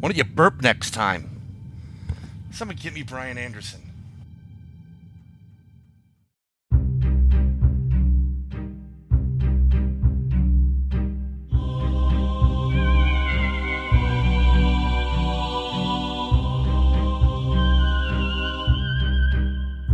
[0.00, 1.28] Why don't you burp next time?
[2.52, 3.80] Someone get me Brian Anderson.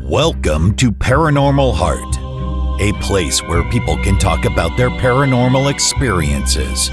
[0.03, 6.91] Welcome to Paranormal Heart, a place where people can talk about their paranormal experiences.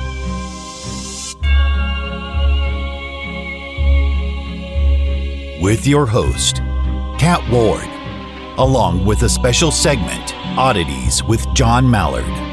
[5.62, 6.56] With your host,
[7.20, 7.88] Kat Ward,
[8.58, 12.51] along with a special segment, Oddities with John Mallard.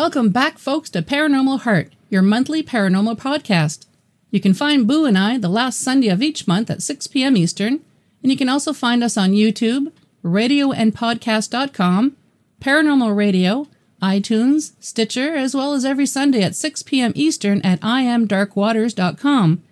[0.00, 3.84] Welcome back, folks, to Paranormal Heart, your monthly paranormal podcast.
[4.30, 7.36] You can find Boo and I the last Sunday of each month at 6 p.m.
[7.36, 7.80] Eastern,
[8.22, 9.92] and you can also find us on YouTube,
[10.24, 12.16] radioandpodcast.com,
[12.62, 13.68] Paranormal Radio,
[14.02, 17.12] iTunes, Stitcher, as well as every Sunday at 6 p.m.
[17.14, 19.62] Eastern at iamdarkwaters.com.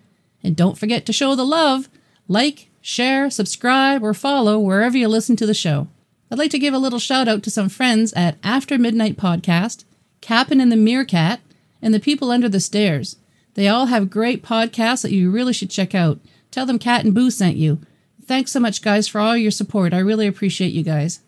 [0.43, 1.89] And don't forget to show the love,
[2.27, 5.87] like, share, subscribe, or follow wherever you listen to the show.
[6.29, 9.85] I'd like to give a little shout out to some friends at After Midnight Podcast,
[10.21, 11.39] Cap'n and the Meerkat,
[11.81, 13.15] and The People Under the Stairs.
[13.53, 16.19] They all have great podcasts that you really should check out.
[16.51, 17.79] Tell them Kat and Boo sent you.
[18.25, 19.93] Thanks so much, guys, for all your support.
[19.93, 21.21] I really appreciate you guys.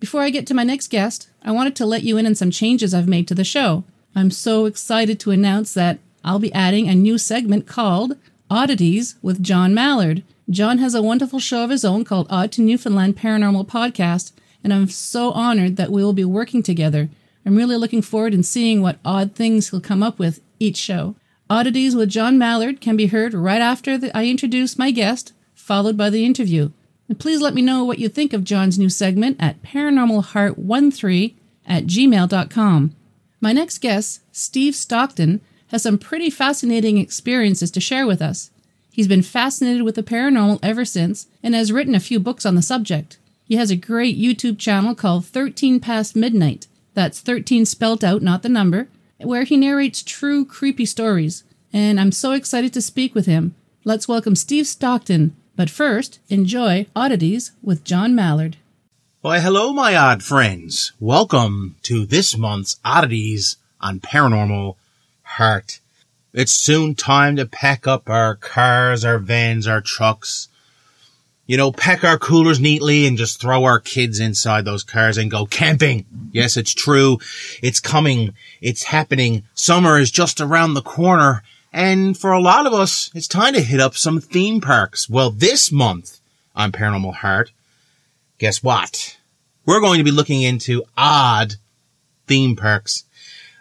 [0.00, 2.50] Before I get to my next guest, I wanted to let you in on some
[2.50, 3.84] changes I've made to the show.
[4.14, 8.16] I'm so excited to announce that I'll be adding a new segment called
[8.50, 10.22] Oddities with John Mallard.
[10.50, 14.32] John has a wonderful show of his own called Odd to Newfoundland Paranormal Podcast,
[14.64, 17.08] and I'm so honored that we will be working together.
[17.44, 21.16] I'm really looking forward and seeing what odd things he'll come up with each show.
[21.50, 25.96] Oddities with John Mallard can be heard right after the, I introduce my guest, followed
[25.96, 26.70] by the interview.
[27.08, 31.34] And please let me know what you think of John's new segment at paranormalheart13
[31.66, 32.96] at gmail.com.
[33.40, 38.50] My next guest, Steve Stockton, has some pretty fascinating experiences to share with us.
[38.92, 42.54] He's been fascinated with the paranormal ever since and has written a few books on
[42.54, 43.18] the subject.
[43.44, 46.66] He has a great YouTube channel called 13 Past Midnight.
[46.94, 48.88] That's 13 spelt out, not the number,
[49.18, 51.44] where he narrates true creepy stories.
[51.72, 53.54] And I'm so excited to speak with him.
[53.84, 55.34] Let's welcome Steve Stockton.
[55.56, 58.56] But first, enjoy Oddities with John Mallard.
[59.22, 60.92] Why, hello, my odd friends.
[61.00, 64.76] Welcome to this month's Oddities on Paranormal
[65.22, 65.80] Heart.
[66.34, 70.48] It's soon time to pack up our cars, our vans, our trucks.
[71.46, 75.30] You know, pack our coolers neatly and just throw our kids inside those cars and
[75.30, 76.06] go camping.
[76.30, 77.18] Yes, it's true.
[77.62, 78.34] It's coming.
[78.60, 79.42] It's happening.
[79.54, 81.42] Summer is just around the corner.
[81.72, 85.10] And for a lot of us, it's time to hit up some theme parks.
[85.10, 86.20] Well, this month
[86.54, 87.50] on Paranormal Heart,
[88.38, 89.18] guess what?
[89.66, 91.54] We're going to be looking into odd
[92.26, 93.04] theme parks.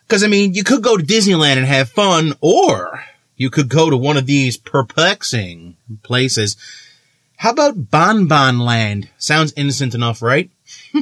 [0.08, 3.06] Cause I mean, you could go to Disneyland and have fun, or
[3.38, 6.58] you could go to one of these perplexing places.
[7.42, 9.10] How about Bon Bon Land?
[9.18, 10.52] Sounds innocent enough, right?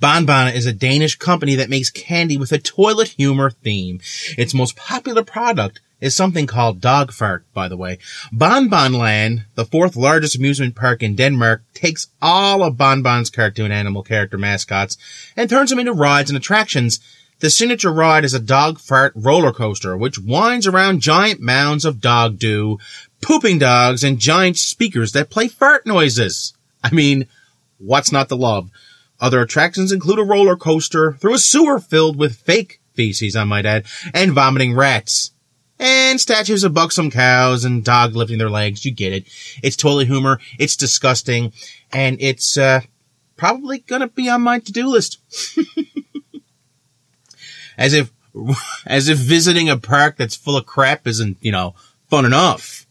[0.00, 4.00] Bon Bon is a Danish company that makes candy with a toilet humor theme.
[4.36, 7.98] Its most popular product is something called Dog Fart, by the way.
[8.30, 13.30] Bon Bon Land, the fourth largest amusement park in Denmark, takes all of Bon Bon's
[13.30, 14.98] cartoon animal character mascots
[15.36, 17.00] and turns them into rides and attractions
[17.40, 22.00] The signature ride is a dog fart roller coaster, which winds around giant mounds of
[22.00, 22.78] dog dew,
[23.20, 26.54] pooping dogs, and giant speakers that play fart noises.
[26.82, 27.28] I mean,
[27.78, 28.70] what's not to love?
[29.20, 33.66] Other attractions include a roller coaster through a sewer filled with fake feces, I might
[33.66, 35.30] add, and vomiting rats.
[35.78, 38.84] And statues of buxom cows and dog lifting their legs.
[38.84, 39.28] You get it.
[39.62, 40.40] It's totally humor.
[40.58, 41.52] It's disgusting.
[41.92, 42.80] And it's, uh,
[43.36, 45.18] probably gonna be on my to-do list.
[47.78, 48.12] as if,
[48.86, 51.74] as if visiting a park that's full of crap isn't, you know,
[52.10, 52.86] fun enough.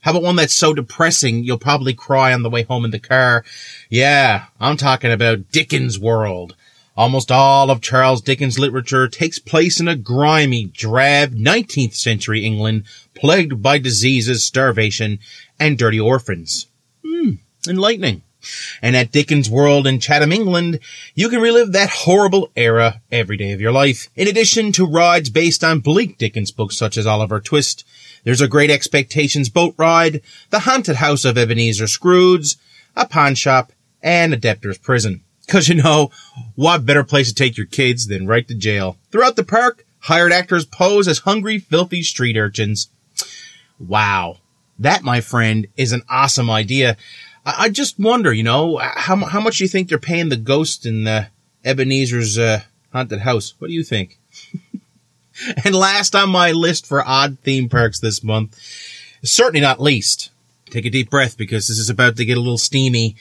[0.00, 2.98] How about one that's so depressing you'll probably cry on the way home in the
[2.98, 3.44] car?
[3.90, 6.54] Yeah, I'm talking about Dickens' World.
[6.96, 12.84] Almost all of Charles Dickens' literature takes place in a grimy, drab 19th century England
[13.14, 15.18] plagued by diseases, starvation,
[15.60, 16.66] and dirty orphans.
[17.04, 17.34] Hmm,
[17.68, 18.22] enlightening.
[18.80, 20.78] And at Dickens' World in Chatham, England,
[21.14, 24.08] you can relive that horrible era every day of your life.
[24.14, 27.84] In addition to rides based on bleak Dickens books such as Oliver Twist,
[28.24, 30.20] there's a Great Expectations boat ride,
[30.50, 32.56] the haunted house of Ebenezer Scrooge,
[32.96, 35.22] a pawn shop, and a debtor's prison.
[35.48, 36.10] Cause you know,
[36.56, 38.98] what better place to take your kids than right to jail?
[39.10, 42.90] Throughout the park, hired actors pose as hungry, filthy street urchins.
[43.78, 44.38] Wow.
[44.78, 46.96] That, my friend, is an awesome idea.
[47.48, 50.84] I, I just wonder, you know, how, how much you think they're paying the ghost
[50.84, 51.28] in the
[51.64, 52.60] Ebenezer's, uh,
[52.92, 53.54] haunted house?
[53.58, 54.18] What do you think?
[55.64, 58.58] and last on my list for odd theme parks this month,
[59.22, 60.30] certainly not least,
[60.66, 63.16] take a deep breath because this is about to get a little steamy.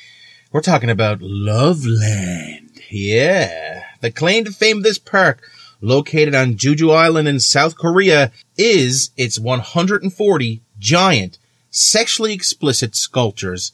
[0.51, 2.81] We're talking about Loveland.
[2.89, 3.83] Yeah.
[4.01, 5.49] The claim to fame of this park,
[5.81, 11.37] located on Jeju Island in South Korea, is its 140 giant,
[11.69, 13.71] sexually explicit sculptures.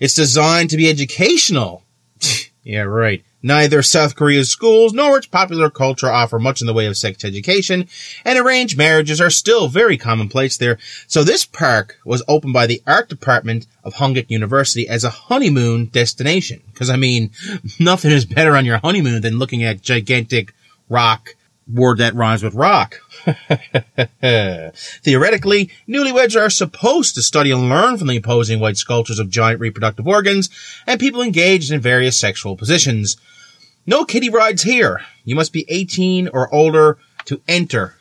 [0.00, 1.84] It's designed to be educational.
[2.62, 3.24] yeah, right.
[3.42, 7.24] Neither South Korea's schools nor its popular culture offer much in the way of sex
[7.24, 7.88] education,
[8.24, 10.78] and arranged marriages are still very commonplace there.
[11.08, 15.86] So this park was opened by the art department of Hongik University as a honeymoon
[15.86, 16.62] destination.
[16.74, 17.30] Cause I mean,
[17.80, 20.54] nothing is better on your honeymoon than looking at gigantic
[20.88, 21.34] rock
[21.72, 23.00] word that rhymes with rock.
[25.02, 29.60] Theoretically, newlyweds are supposed to study and learn from the imposing white sculptures of giant
[29.60, 30.50] reproductive organs
[30.86, 33.16] and people engaged in various sexual positions.
[33.86, 35.02] No kiddie rides here.
[35.24, 37.96] You must be 18 or older to enter.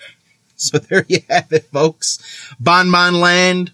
[0.56, 2.18] so there you have it, folks.
[2.58, 3.72] Bon Bon Land,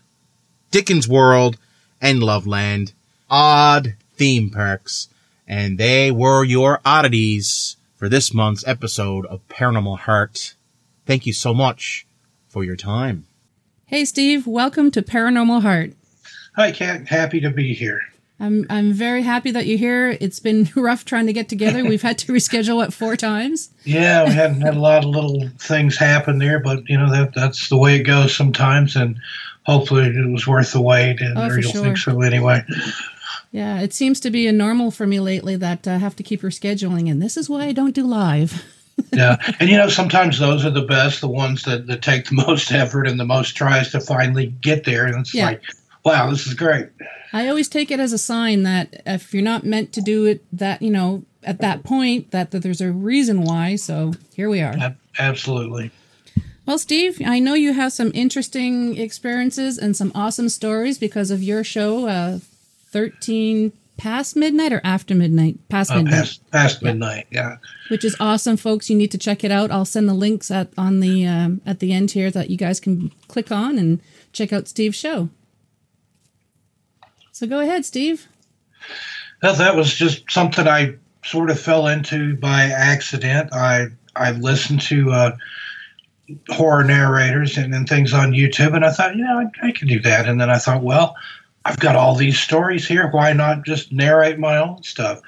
[0.71, 1.59] Dickens World,
[2.01, 2.93] and Loveland.
[3.29, 5.09] Odd theme parks.
[5.49, 10.56] And they were your oddities for this month's episode of Paranormal Heart.
[11.07, 12.07] Thank you so much
[12.49, 13.27] for your time.
[13.87, 15.93] Hey, Steve, welcome to Paranormal Heart.
[16.57, 17.07] Hi, Kat.
[17.09, 18.01] Happy to be here.
[18.39, 20.17] I'm I'm very happy that you're here.
[20.21, 21.85] It's been rough trying to get together.
[21.85, 23.71] We've had to reschedule it four times.
[23.85, 27.33] Yeah, we had had a lot of little things happen there, but you know that
[27.35, 29.17] that's the way it goes sometimes, and
[29.65, 31.21] hopefully it was worth the wait.
[31.23, 31.83] And Oh, or for you'll sure.
[31.85, 32.63] think so anyway.
[33.53, 36.43] Yeah, it seems to be a normal for me lately that I have to keep
[36.43, 38.65] rescheduling, and this is why I don't do live.
[39.13, 42.35] Yeah, and you know sometimes those are the best, the ones that, that take the
[42.47, 45.47] most effort and the most tries to finally get there, and it's Yeah.
[45.47, 45.63] like,
[46.05, 46.89] wow, this is great.
[47.33, 50.45] I always take it as a sign that if you're not meant to do it,
[50.53, 53.77] that you know, at that point, that, that there's a reason why.
[53.77, 54.95] So here we are.
[55.19, 55.91] Absolutely.
[56.67, 61.43] Well, Steve, I know you have some interesting experiences and some awesome stories because of
[61.43, 62.39] your show, uh,
[62.91, 65.59] 13 past midnight or after midnight?
[65.69, 67.27] Past Uh, midnight, past past midnight.
[67.31, 67.57] Yeah.
[67.89, 68.89] which is awesome, folks.
[68.91, 69.71] You need to check it out.
[69.71, 72.81] I'll send the links at on the um, at the end here that you guys
[72.81, 74.01] can click on and
[74.33, 75.29] check out Steve's show.
[77.33, 78.27] So go ahead, Steve.
[79.43, 83.53] Well, that was just something I sort of fell into by accident.
[83.53, 85.37] I I listened to uh,
[86.49, 89.87] horror narrators and, and things on YouTube, and I thought, you know, I, I can
[89.89, 90.27] do that.
[90.29, 91.15] And then I thought, well,
[91.67, 93.09] I've got all these stories here.
[93.11, 95.21] Why not just narrate my own stuff?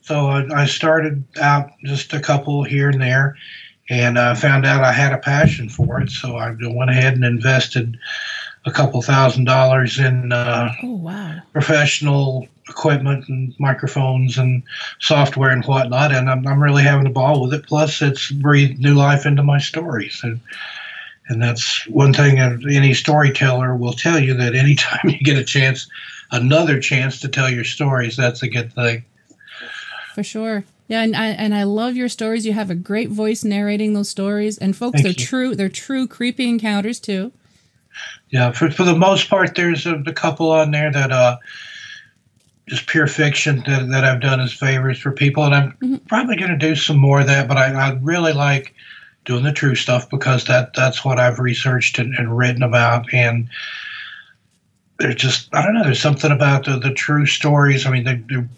[0.00, 3.36] So I, I started out just a couple here and there,
[3.90, 6.10] and I found out I had a passion for it.
[6.10, 7.98] So I went ahead and invested
[8.64, 10.32] a couple thousand dollars in.
[10.32, 11.34] Uh, Oh wow.
[11.52, 14.62] professional equipment and microphones and
[15.00, 17.66] software and whatnot, and I'm, I'm really having a ball with it.
[17.66, 20.40] Plus, it's breathed new life into my stories, and
[21.28, 25.88] and that's one thing any storyteller will tell you that anytime you get a chance,
[26.30, 29.04] another chance to tell your stories, that's a good thing.
[30.14, 30.64] For sure.
[30.88, 32.44] Yeah, and I and I love your stories.
[32.44, 34.58] You have a great voice narrating those stories.
[34.58, 35.26] And folks, Thank they're you.
[35.26, 35.56] true.
[35.56, 37.32] They're true creepy encounters too.
[38.30, 41.36] Yeah, for, for the most part, there's a, a couple on there that uh,
[42.66, 46.06] just pure fiction that, that I've done as favors for people, and I'm Mhm.
[46.08, 47.48] probably going to do some more of that.
[47.48, 48.74] But I, I really like
[49.24, 53.48] doing the true stuff because that that's what I've researched and, and written about, and
[54.98, 55.84] there's just I don't know.
[55.84, 57.86] There's something about the, the true stories.
[57.86, 58.48] I mean, they, they're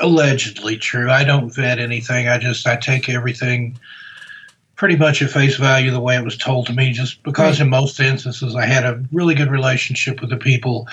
[0.00, 1.10] allegedly true.
[1.10, 2.28] I don't vet anything.
[2.28, 3.78] I just I take everything
[4.76, 6.92] pretty much at face value the way it was told to me.
[6.92, 7.64] Just because Right.
[7.64, 10.88] in most instances I had a really good relationship with the people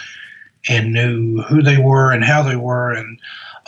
[0.68, 3.20] and knew who they were and how they were and.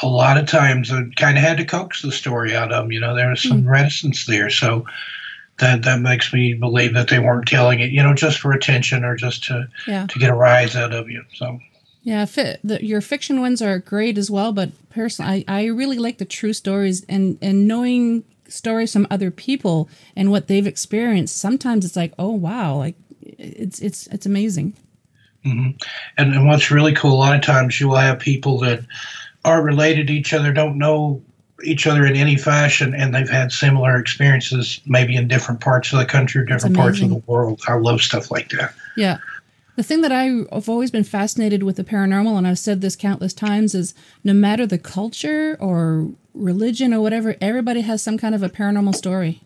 [0.04, 2.92] A lot of times, I kind of had to coax the story out of them.
[2.92, 3.70] You know, there was some hmm.
[3.70, 4.86] reticence there, so
[5.60, 9.04] that that makes me believe that they weren't telling it, you know, just for attention
[9.04, 10.06] or just to Yeah.
[10.08, 11.24] to get a rise out of you.
[11.34, 11.60] So
[12.04, 15.98] Yeah, fi- the, your fiction ones are great as well, but personally, I, I really
[15.98, 21.38] like the true stories and, and knowing stories from other people and what they've experienced.
[21.38, 24.74] Sometimes it's like, oh wow, like it's it's it's amazing.
[25.46, 25.72] Mm-hmm.
[26.18, 28.82] And, and what's really cool, a lot of times you will have people that
[29.46, 31.22] are related to each other, don't know
[31.64, 36.00] each other in any fashion, and they've had similar experiences, maybe in different parts of
[36.00, 37.62] the country or different parts of the world.
[37.68, 38.74] I love stuff like that.
[38.96, 39.18] Yeah.
[39.76, 43.34] The thing that I've always been fascinated with the paranormal, and I've said this countless
[43.34, 48.42] times, is no matter the culture or religion or whatever, everybody has some kind of
[48.44, 49.42] a paranormal story.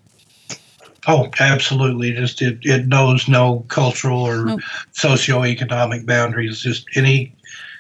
[1.08, 2.12] Oh, absolutely.
[2.12, 4.62] Just it, it knows no cultural or Nope.
[4.94, 6.60] socioeconomic boundaries.
[6.62, 7.34] Just any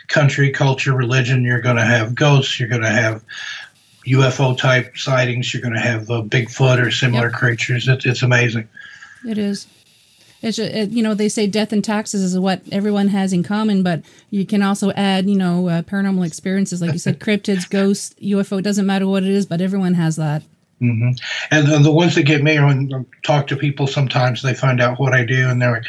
[0.07, 3.23] country, culture, religion, you're going to have ghosts, you're going to have
[4.07, 7.33] UFO type sightings, you're going to have uh, Bigfoot or similar Yep.
[7.33, 7.87] creatures.
[7.87, 8.67] It, it's amazing.
[9.27, 9.67] It is.
[10.41, 13.43] It's ju- it, you know they say death and taxes is what everyone has in
[13.43, 17.69] common, but you can also add you know uh, paranormal experiences like you said, cryptids,
[17.69, 18.57] ghosts, UFO.
[18.57, 20.41] It doesn't matter what it is, but everyone has that.
[20.79, 21.11] hmm
[21.51, 24.81] And the, the ones that get me when I talk to people, sometimes they find
[24.81, 25.85] out what I do and they're like,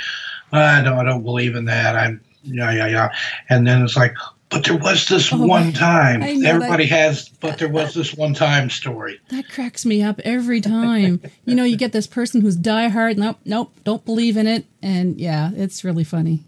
[0.53, 1.97] I don't, I don't believe in that.
[1.97, 3.09] I'm, yeah, yeah, yeah.
[3.49, 4.15] And then it's like,
[4.53, 6.23] but there was this Oh, one time.
[6.23, 9.19] Everybody has, but there was this one time story.
[9.31, 11.23] That cracks me up every time.
[11.47, 13.17] you know, you get this person who's diehard.
[13.17, 16.45] Nope, nope, don't believe in it, and yeah, it's really funny.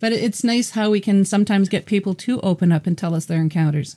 [0.00, 3.24] But it's nice how we can sometimes get people to open up and tell us
[3.24, 3.96] their encounters.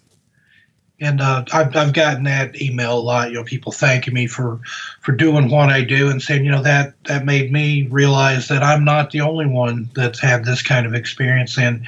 [0.99, 3.29] And uh, I've, I've gotten that email a lot.
[3.29, 4.59] You know, people thanking me for
[5.01, 8.63] for doing what I do and saying, you know, that that made me realize that
[8.63, 11.85] I'm not the only one that's had this kind of experience, and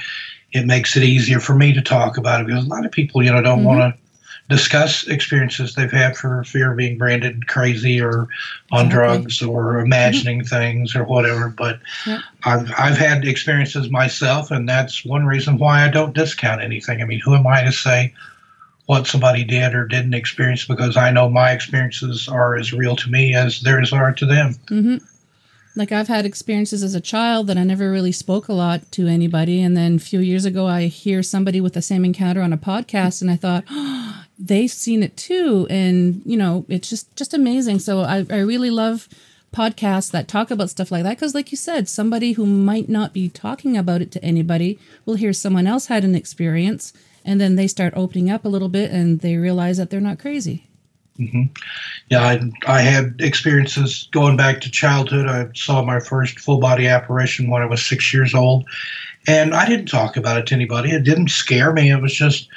[0.54, 3.22] it makes it easier for me to talk about it because a lot of people,
[3.22, 3.64] you know, don't Mhm.
[3.64, 4.00] want to
[4.48, 8.28] discuss experiences they've had for fear of being branded crazy or
[8.70, 8.88] on Exactly.
[8.88, 11.48] drugs or imagining things or whatever.
[11.48, 12.20] But Yep.
[12.44, 17.02] I've I've had experiences myself, and that's one reason why I don't discount anything.
[17.02, 18.12] I mean, who am I to say?
[18.86, 23.10] what somebody did or didn't experience because I know my experiences are as real to
[23.10, 24.56] me as theirs are to them.
[24.68, 24.96] hmm
[25.76, 29.08] Like I've had experiences as a child that I never really spoke a lot to
[29.08, 32.52] anybody, and then a few years ago, I hear somebody with the same encounter on
[32.52, 37.14] a podcast, and I thought, oh, they've seen it too, and you know, it's just
[37.16, 37.80] just amazing.
[37.80, 39.08] So I, I really love
[39.52, 43.12] podcasts that talk about stuff like that because, like you said, somebody who might not
[43.12, 46.92] be talking about it to anybody will hear someone else had an experience,
[47.24, 50.20] and then they start opening up a little bit, and they realize that they're not
[50.20, 50.68] crazy.
[51.18, 55.26] Yeah, I, I had experiences going back to childhood.
[55.26, 58.64] I saw my first full body apparition when I was six years old,
[59.26, 60.90] and I didn't talk about it to anybody.
[60.90, 61.90] It didn't scare me.
[61.90, 62.48] It was just,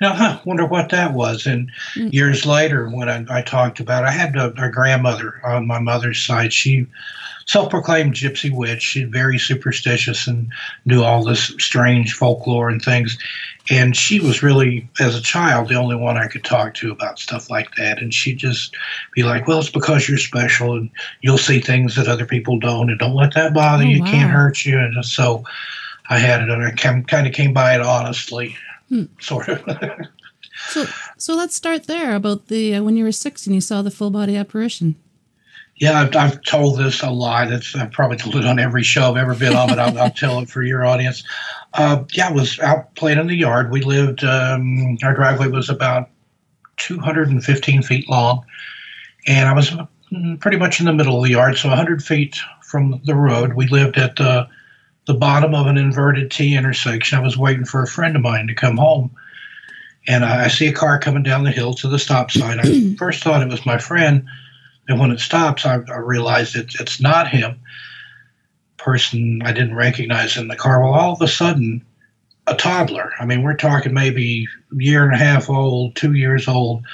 [0.00, 1.46] you know, huh, wonder what that was.
[1.46, 2.12] And Mm.
[2.12, 5.80] years later, when I, I talked about it, I had a, a grandmother on my
[5.80, 6.52] mother's side.
[6.52, 6.86] She
[7.46, 8.98] self-proclaimed gypsy witch.
[9.08, 10.52] Very superstitious and
[10.84, 13.18] knew all this strange folklore and things.
[13.70, 17.18] And she was really, as a child, the only one I could talk to about
[17.18, 17.98] stuff like that.
[18.00, 18.76] And she'd just
[19.14, 20.90] be like, "Well, it's because you're special, and
[21.22, 24.02] you'll see things that other people don't, and don't let that bother Oh, you.
[24.02, 25.44] It can't hurt you." And so
[26.10, 28.56] I had it, and I kind of came by it honestly,
[28.90, 29.04] Hmm.
[29.20, 29.62] sort of.
[30.68, 30.86] So,
[31.18, 33.90] so let's start there about the uh, when you were six and you saw the
[33.90, 34.94] full body apparition.
[35.76, 37.52] Yeah, I've, I've told this a lot.
[37.52, 40.10] It's I've probably told it on every show I've ever been on, but I'll, I'll
[40.16, 41.24] tell it for your audience.
[41.72, 43.72] Uh, yeah, I was out playing in the yard.
[43.72, 44.22] We lived.
[44.22, 46.10] Um, our driveway was about
[46.76, 48.44] 215 feet long,
[49.26, 49.70] and I was
[50.12, 53.54] mm, pretty much in the middle of the yard, so 100 feet from the road.
[53.54, 54.48] We lived at the
[55.06, 57.18] the bottom of an inverted T intersection.
[57.18, 59.10] I was waiting for a friend of mine to come home,
[60.06, 62.60] and I, I see a car coming down the hill to the stop sign.
[62.60, 64.26] I first thought it was my friend.
[64.88, 67.60] And when it stops, I, I realized it, it's not him.
[68.76, 70.82] Person I didn't recognize in the car.
[70.82, 71.84] Well, all of a sudden,
[72.46, 76.46] a toddler, I mean, we're talking maybe a year and a half old, two years
[76.46, 76.84] old,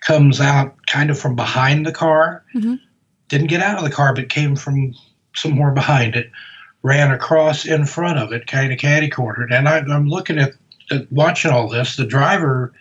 [0.00, 2.42] comes out kind of from behind the car.
[2.54, 2.80] Mhm.
[3.28, 4.94] Didn't get out of the car, but came from
[5.34, 6.30] somewhere behind it,
[6.82, 9.52] ran across in front of it, kind of catty cornered.
[9.52, 10.52] And I, I'm looking at
[10.90, 12.72] uh, watching all this, the driver,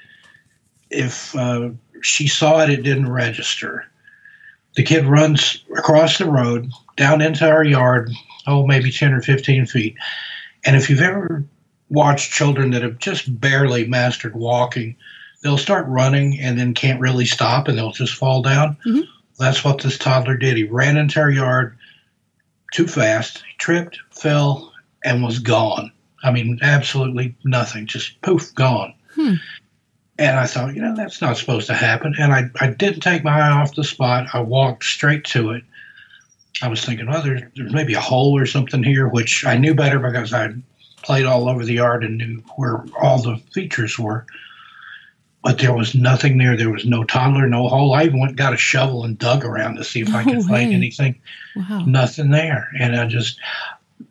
[0.89, 1.69] if uh,
[2.01, 3.85] she saw it, it didn't register.
[4.75, 8.11] The kid runs across the road down into our yard,
[8.47, 9.95] oh, maybe 10 or 15 feet.
[10.65, 11.43] And if you've ever
[11.89, 14.95] watched children that have just barely mastered walking,
[15.43, 18.77] they'll start running and then can't really stop and they'll just fall down.
[18.85, 19.03] Mhm.
[19.37, 20.57] That's what this toddler did.
[20.57, 21.77] He ran into our yard
[22.73, 25.91] too fast, he tripped, fell, and was gone.
[26.23, 28.93] I mean, absolutely nothing, just poof, gone.
[29.13, 29.35] Hmm.
[30.19, 32.13] And I thought, you know, that's not supposed to happen.
[32.19, 34.27] And I, I didn't take my eye off the spot.
[34.33, 35.63] I walked straight to it.
[36.61, 39.73] I was thinking, well, there's, there's maybe a hole or something here, which I knew
[39.73, 40.53] better because I
[41.01, 44.25] played all over the yard and knew where all the features were.
[45.43, 46.55] But there was nothing there.
[46.55, 47.93] There was no toddler, no hole.
[47.93, 50.33] I even went and got a shovel and dug around to see if I No
[50.35, 51.19] could find anything.
[51.55, 51.83] Wow.
[51.85, 52.69] Nothing there.
[52.79, 53.39] And I just,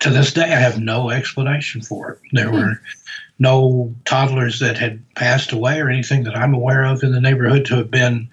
[0.00, 2.18] to this day, I have no explanation for it.
[2.32, 2.54] There Hmm.
[2.56, 2.80] were
[3.38, 7.64] no toddlers that had passed away or anything that I'm aware of in the neighborhood
[7.66, 8.28] to have been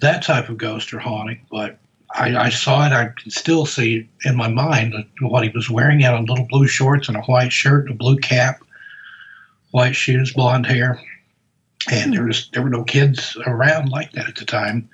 [0.00, 1.40] that type of ghost or haunting.
[1.50, 1.78] But
[2.14, 2.92] I, I saw it.
[2.92, 5.98] I can still see in my mind what he was wearing.
[5.98, 8.60] He had on little blue shorts and a white shirt, and a blue cap,
[9.70, 11.00] white shoes, blonde hair,
[11.90, 14.88] and there was there were no kids around like that at the time,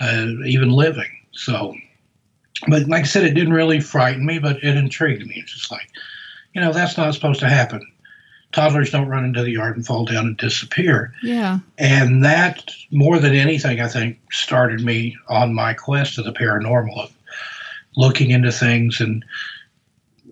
[0.00, 1.10] uh, even living.
[1.32, 1.74] So,
[2.68, 5.34] but like I said, it didn't really frighten me, but it intrigued me.
[5.36, 5.88] It's just like,
[6.54, 7.82] you know, that's not supposed to happen.
[8.54, 11.12] Toddlers don't run into the yard and fall down and disappear.
[11.24, 11.58] Yeah.
[11.76, 17.02] And that, more than anything, I think, started me on my quest to the paranormal
[17.02, 17.12] of
[17.96, 19.24] looking into things and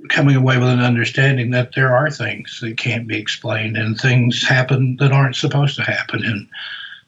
[0.09, 4.47] coming away with an understanding that there are things that can't be explained and things
[4.47, 6.25] happen that aren't supposed to happen.
[6.25, 6.49] And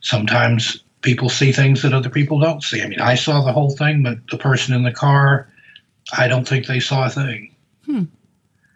[0.01, 2.83] sometimes people see things that other people don't see.
[2.83, 5.49] I mean, I saw the whole thing, but the person in the car,
[6.17, 7.55] I don't think they saw a thing.
[7.87, 8.05] Hmm.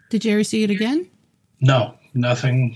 [0.09, 1.05] Did you ever see it again?
[1.59, 2.75] No, nothing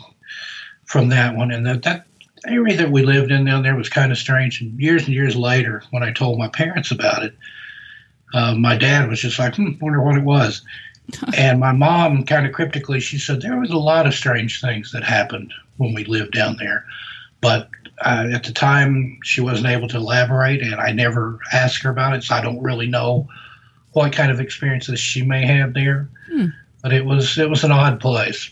[0.86, 1.52] from that one.
[1.52, 2.06] And that, that
[2.48, 4.62] area that we lived in down there was kind of strange.
[4.62, 7.36] And years and years later, when I told my parents about it,
[8.34, 10.63] uh, my dad was just like, hmm, wonder what it was.
[11.38, 14.91] and my mom, kind of cryptically, she said there was a lot of strange things
[14.91, 16.86] that happened when we lived down there.
[17.41, 17.69] But
[18.02, 22.15] uh, at the time, she wasn't able to elaborate, and I never asked her about
[22.15, 23.28] it, so I don't really know
[23.91, 26.10] what kind of experiences she may have there.
[26.28, 26.48] Hmm.
[26.82, 28.50] But it was it was an odd place.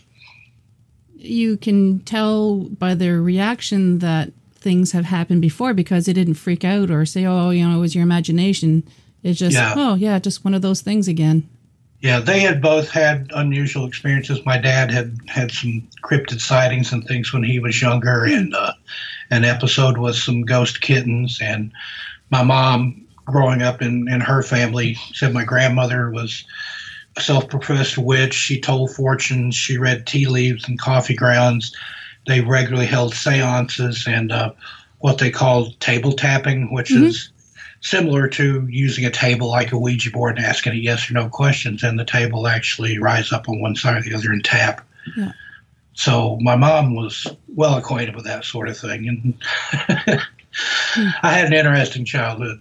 [1.24, 6.64] You can tell by their reaction that things have happened before because they didn't freak
[6.64, 8.84] out or say, "Oh, you know, it was your imagination."
[9.22, 9.74] It's just, Yeah.
[9.76, 11.48] "Oh, yeah, just one of those things again."
[12.00, 14.44] Yeah, they had both had unusual experiences.
[14.44, 18.72] My dad had had some cryptid sightings and things when he was younger, and uh,
[19.30, 21.38] an episode with some ghost kittens.
[21.40, 21.70] And
[22.30, 26.44] my mom, growing up in, in her family, said my grandmother was
[27.18, 28.34] self professed witch.
[28.34, 31.74] She told fortunes, she read tea leaves and coffee grounds.
[32.26, 34.52] They regularly held seances and uh,
[35.00, 37.06] what they called table tapping, which Mhm.
[37.08, 37.30] is
[37.80, 41.28] similar to using a table like a Ouija board and asking it yes or no
[41.28, 44.86] questions, and the table actually rise up on one side or the other and tap.
[45.16, 45.32] Yeah.
[45.94, 49.34] So my mom was well acquainted with that sort of thing, and
[51.22, 52.60] I had an interesting childhood.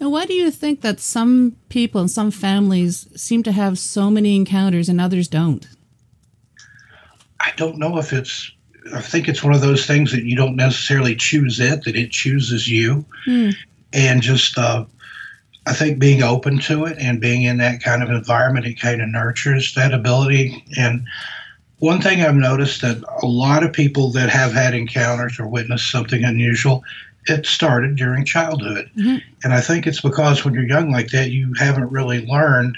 [0.00, 4.10] Now, why do you think that some people and some families seem to have so
[4.10, 5.68] many encounters and others don't?
[7.40, 8.50] I don't know if it's.
[8.94, 12.10] I think it's one of those things that you don't necessarily choose it; that it
[12.10, 13.50] chooses you, Hmm.
[13.92, 14.56] and just.
[14.58, 14.86] Uh,
[15.66, 19.02] I think being open to it and being in that kind of environment, it kind
[19.02, 20.64] of nurtures that ability.
[20.78, 21.04] And
[21.80, 25.90] one thing I've noticed that a lot of people that have had encounters or witnessed
[25.90, 26.82] something unusual,
[27.26, 28.90] it started during childhood.
[28.96, 29.22] Mhm.
[29.44, 32.76] And I think it's because when you're young like that, you haven't really learned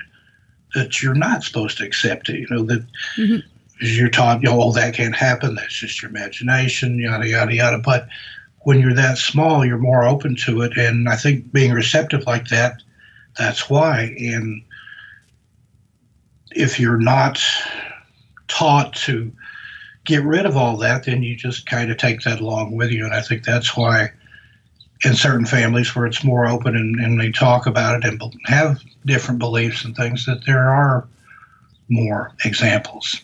[0.74, 2.40] that you're not supposed to accept it.
[2.40, 2.84] You know, that
[3.16, 3.42] Mhm.
[3.80, 5.54] you're taught, you know, oh, that can't happen.
[5.54, 7.78] That's just your imagination, yada, yada, yada.
[7.78, 8.08] But
[8.60, 10.76] when you're that small, you're more open to it.
[10.76, 12.82] And I think being receptive like that,
[13.38, 14.14] that's why.
[14.18, 14.62] And
[16.50, 17.40] if you're not
[18.48, 19.32] taught to
[20.04, 23.04] get rid of all that, then you just kind of take that along with you.
[23.04, 24.10] And I think that's why
[25.04, 28.80] in certain families where it's more open and, and they talk about it and have
[29.04, 31.08] different beliefs and things, that there are
[31.88, 33.20] more examples.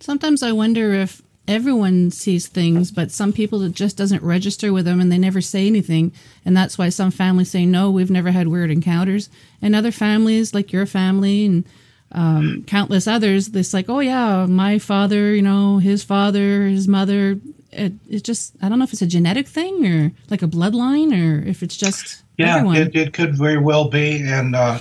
[0.00, 4.86] Sometimes I wonder if everyone sees things, but some people it just doesn't register with
[4.86, 6.12] them and they never say anything.
[6.44, 9.28] And that's why some families say, no, we've never had weird encounters.
[9.60, 11.64] And other families, like your family and
[12.12, 17.38] um, countless others, this like, oh, yeah, my father, you know, his father, his mother.
[17.74, 21.12] It, it's just, I don't know if it's a genetic thing or like a bloodline
[21.12, 22.76] or if it's just Yeah, everyone.
[22.76, 24.22] it, it could very well be.
[24.22, 24.78] And uh,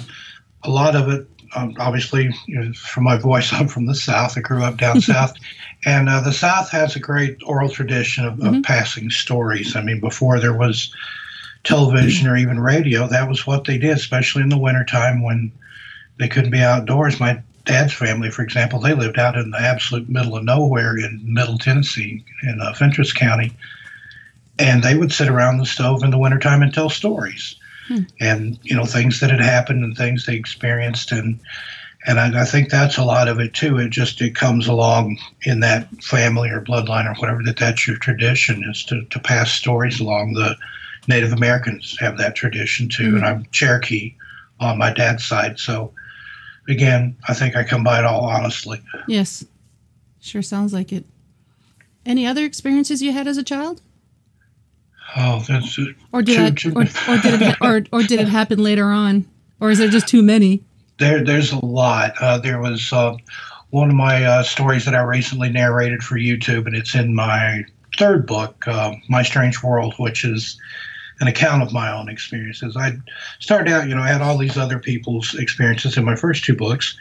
[0.64, 4.38] a lot of it, um, obviously, you know, from my voice, I'm from the South.
[4.38, 5.34] I grew up down south,
[5.86, 8.58] and uh, the South has a great oral tradition of, Mhm.
[8.58, 9.76] of passing stories.
[9.76, 10.94] I mean, before there was
[11.64, 15.52] television or even radio, that was what they did, especially in the wintertime when
[16.20, 17.20] they couldn't be outdoors.
[17.20, 21.22] My dad's family, for example, they lived out in the absolute middle of nowhere in
[21.24, 23.54] Middle Tennessee, in uh, Fentress County,
[24.60, 27.56] and they would sit around the stove in the wintertime and tell stories,
[28.20, 31.40] and you know things that had happened and things they experienced, and
[32.06, 33.78] and I, I think that's a lot of it too.
[33.78, 37.98] It just it comes along in that family or bloodline or whatever that that's your
[37.98, 40.34] tradition is to, to pass stories along.
[40.34, 40.58] The
[41.08, 44.16] Native Americans have that tradition too, and I'm Cherokee
[44.60, 45.94] on my dad's side, so
[46.70, 48.82] again, I think I come by it all honestly.
[49.08, 49.46] Yes.
[50.22, 51.06] Sure sounds like it.
[52.06, 53.82] Any other experiences you had as a child?
[55.16, 55.78] Oh, that's
[56.12, 59.26] Or did Too- too- or, or did it or, or did it happen later on?
[59.60, 60.62] Or is there just too many?
[60.98, 62.14] There, there's a lot.
[62.20, 63.16] Uh, there was uh,
[63.70, 67.64] one of my uh, stories that I recently narrated for YouTube, and it's in my
[67.98, 70.60] third book, uh, My Strange World, which is
[71.24, 72.76] an account of my own experiences.
[72.76, 72.92] I
[73.40, 76.54] started out, you know, I had all these other people's experiences in my first two
[76.54, 76.98] books.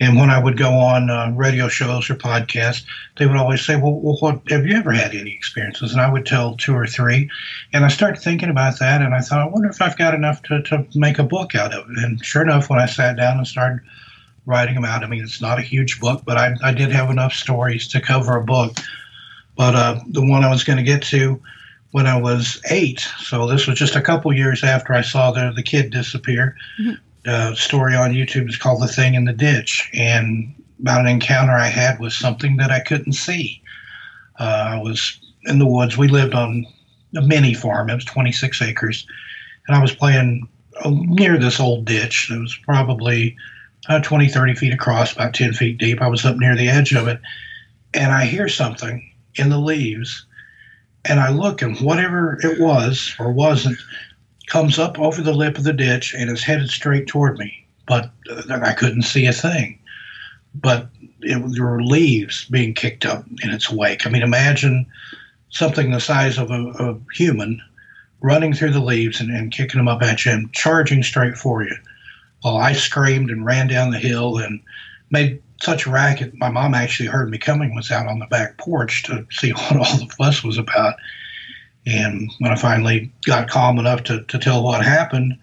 [0.00, 2.84] And when I would go on uh, radio shows or podcasts,
[3.18, 5.92] they would always say, well, well, what have you ever had any experiences?
[5.92, 7.30] And I would tell two or three.
[7.74, 10.42] And I started thinking about that, and I thought, I wonder if I've got enough
[10.44, 11.98] to, to make a book out of it.
[11.98, 13.80] And sure enough, when I sat down and started
[14.46, 17.10] writing them out, I mean, it's not a huge book, but I, I did have
[17.10, 18.76] enough stories to cover a book.
[19.56, 21.40] But uh, the one I was going to get to
[21.92, 25.52] when I was eight, so this was just a couple years after I saw the,
[25.54, 26.56] the kid disappear.
[27.26, 31.54] Uh, story on YouTube is called The Thing in the Ditch, and about an encounter
[31.54, 33.62] I had with something that I couldn't see.
[34.38, 35.96] Uh, I was in the woods.
[35.96, 36.66] We lived on
[37.16, 39.06] a mini farm, it was 26 acres,
[39.66, 40.48] and I was playing
[40.84, 42.30] uh, near this old ditch.
[42.30, 43.36] It was probably
[43.88, 46.02] uh, 20, 30 feet across, about 10 feet deep.
[46.02, 47.20] I was up near the edge of it,
[47.94, 50.26] and I hear something in the leaves,
[51.08, 53.78] and I look, and whatever it was or wasn't
[54.46, 57.66] comes up over the lip of the ditch and is headed straight toward me.
[57.86, 59.78] But uh, I couldn't see a thing.
[60.54, 60.88] But
[61.20, 64.06] it, there were leaves being kicked up in its wake.
[64.06, 64.86] I mean, imagine
[65.50, 67.60] something the size of a, a human
[68.20, 71.62] running through the leaves and, and kicking them up at you and charging straight for
[71.62, 71.76] you.
[72.44, 74.60] Well, I screamed and ran down the hill and
[75.10, 76.34] made such a racket.
[76.34, 79.76] My mom actually heard me coming, was out on the back porch to see what
[79.76, 80.96] all the fuss was about.
[81.86, 85.38] And when I finally got calm enough to, to tell what happened,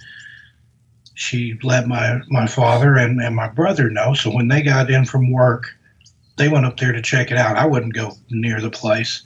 [1.15, 4.13] she let my, my father and, and my brother know.
[4.13, 5.67] So when they got in from work,
[6.37, 7.55] they went up there to check it out.
[7.55, 9.23] I wouldn't go near the place.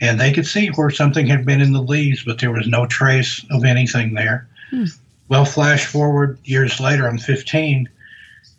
[0.00, 2.86] And they could see where something had been in the leaves, but there was no
[2.86, 4.46] trace of anything there.
[4.70, 4.84] Hmm.
[5.28, 7.88] Well, flash forward years later, I'm 15,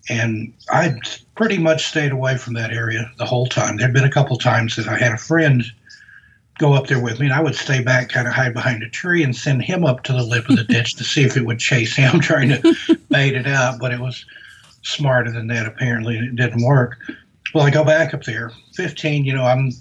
[0.09, 0.95] and I
[1.35, 3.77] pretty much stayed away from that area the whole time.
[3.77, 5.63] There'd been a couple times that I had a friend
[6.57, 8.89] go up there with me, and I would stay back, kind of hide behind a
[8.89, 11.45] tree, and send him up to the lip of the ditch to see if it
[11.45, 13.79] would chase him, trying to bait it out.
[13.79, 14.25] But it was
[14.83, 16.97] smarter than that, apparently, and it didn't work.
[17.53, 19.71] Well, I go back up there, 15, you know, I'm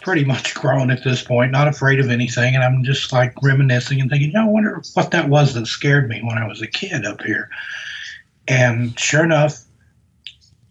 [0.00, 4.00] pretty much grown at this point, not afraid of anything, and I'm just like reminiscing
[4.00, 6.62] and thinking, you know, I wonder what that was that scared me when I was
[6.62, 7.50] a kid up here.
[8.48, 9.62] And sure enough,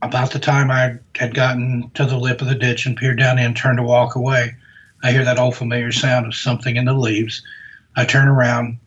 [0.01, 3.39] about the time I had gotten to the lip of the ditch and peered down
[3.39, 4.55] in, turned to walk away,
[5.03, 7.41] I hear that old familiar sound of something in the leaves.
[7.95, 8.77] I turn around,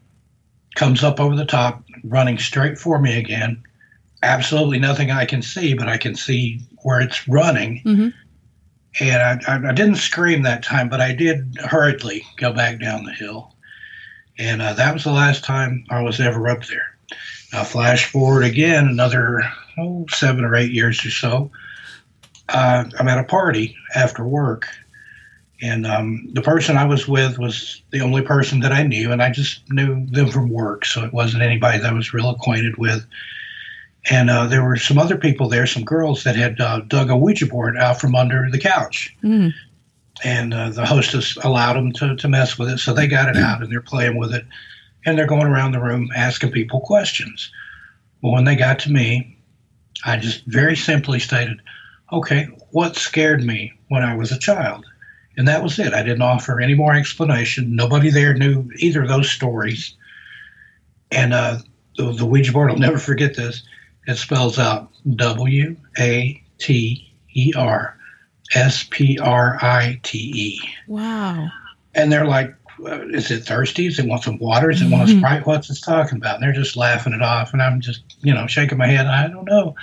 [0.74, 3.62] comes up over the top, running straight for me again.
[4.22, 7.83] Absolutely nothing I can see, but I can see where it's running.
[7.85, 8.12] Mhm.
[9.01, 13.05] And I, I, I didn't scream that time, but I did hurriedly go back down
[13.05, 13.55] the hill.
[14.38, 16.98] And uh, that was the last time I was ever up there.
[17.53, 19.43] Now, flash forward again another
[19.79, 21.51] oh, seven or eight years or so.
[22.49, 24.67] Uh, I'm at a party after work,
[25.61, 29.23] and um, the person I was with was the only person that I knew, and
[29.23, 32.77] I just knew them from work, so it wasn't anybody that I was real acquainted
[32.79, 33.05] with.
[34.11, 37.17] And uh, there were some other people there, some girls that had uh, dug a
[37.17, 39.53] Ouija board out from under the couch Mm.
[40.25, 42.79] and uh, the hostess allowed them to, to mess with it.
[42.79, 44.47] So they got it out and they're playing with it,
[45.05, 47.51] and they're going around the room asking people questions.
[48.23, 49.39] Well, when they got to me,
[50.05, 51.61] I just very simply stated,
[52.13, 54.85] "Okay, what scared me when I was a child?"
[55.37, 55.95] And that was it.
[55.95, 57.77] I didn't offer any more explanation.
[57.77, 59.95] Nobody there knew either of those stories.
[61.13, 61.59] And uh,
[61.97, 63.63] the, the Ouija board, I'll never forget this.
[64.09, 67.97] It spells out W A T E R
[68.53, 70.61] S P R I T E.
[70.89, 71.49] Wow.
[71.95, 73.88] And they're like, is it thirsty?
[73.88, 74.71] Does it want some water?
[74.71, 75.47] Does it want a Sprite?
[75.47, 76.37] What's it talking about?
[76.37, 77.53] And they're just laughing it off.
[77.53, 79.07] And I'm just, you know, shaking my head.
[79.07, 79.75] I don't know.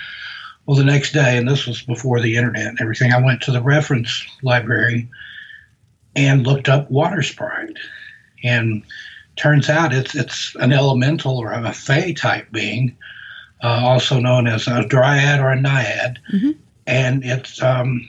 [0.64, 3.52] Well, the next day, and this was before the internet and everything, I went to
[3.52, 5.08] the reference library
[6.16, 7.76] and looked up water sprite.
[8.42, 8.82] And
[9.36, 12.96] turns out it's it's an elemental or a fey type being,
[13.62, 16.18] uh, also known as a dryad or a naiad.
[16.86, 18.08] And it's um,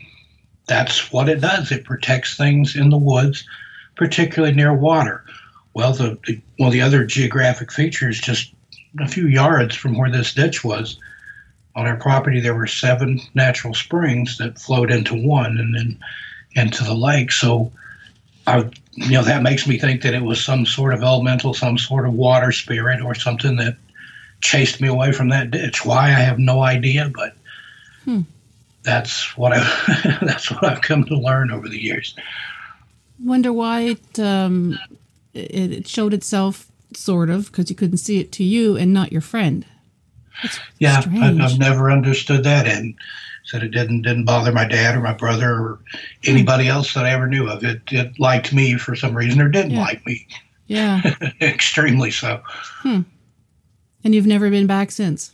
[0.68, 1.72] that's what it does.
[1.72, 3.46] It protects things in the woods,
[3.98, 5.24] particularly near water.
[5.74, 8.54] Well, the, the well the other geographic features just
[9.00, 10.98] a few yards from where this ditch was
[11.76, 16.00] on our property there were seven natural springs that flowed into one and then
[16.56, 17.32] into the lake.
[17.32, 17.72] So
[18.48, 18.60] i
[18.94, 22.08] you know that makes me think that it was some sort of elemental some sort
[22.08, 23.78] of water spirit or something that
[24.42, 25.86] chased me away from that ditch.
[25.86, 27.36] Why i have no idea but
[28.06, 28.22] hmm.
[28.84, 32.16] that's what i that's what i've come to learn over the years
[33.24, 34.78] Wonder why it um,
[35.34, 39.12] it, it showed itself sort of because you couldn't see it to you and not
[39.12, 39.66] your friend.
[40.44, 41.42] That's Yeah, strange.
[41.42, 42.94] I've never understood that, and
[43.44, 45.80] said it didn't didn't bother my dad or my brother or
[46.26, 47.64] anybody else that I ever knew of.
[47.64, 49.82] It it liked me for some reason or didn't Yeah.
[49.82, 50.28] like me,
[50.68, 51.02] yeah,
[51.42, 52.42] extremely so.
[52.82, 53.02] Hmm.
[54.04, 55.34] and you've never been back since.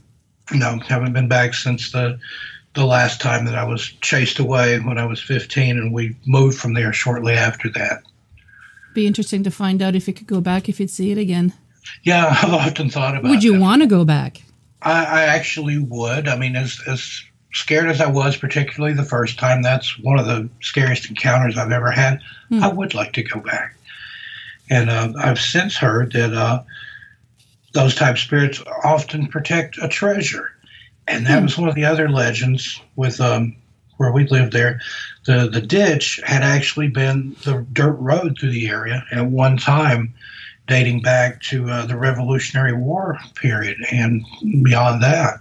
[0.53, 2.19] No, haven't been back since the
[2.75, 6.57] the last time that I was chased away when I was 15, and we moved
[6.57, 8.03] from there shortly after that.
[8.93, 11.53] Be interesting to find out if you could go back if you'd see it again.
[12.03, 13.29] Yeah, I've often thought about.
[13.29, 13.61] Would you that.
[13.61, 14.41] want to go back?
[14.81, 16.27] I, I actually would.
[16.27, 20.25] I mean, as as scared as I was, particularly the first time, that's one of
[20.25, 22.19] the scariest encounters I've ever had.
[22.51, 23.75] I would like to go back,
[24.69, 26.61] and uh, I've since heard that uh,
[27.73, 30.51] those type spirits often protect a treasure,
[31.07, 33.55] and that was one of the other legends with um,
[33.97, 34.79] where we lived there.
[35.25, 40.13] The the ditch had actually been the dirt road through the area at one time
[40.67, 44.23] dating back to uh, the Revolutionary War period and
[44.63, 45.39] beyond that.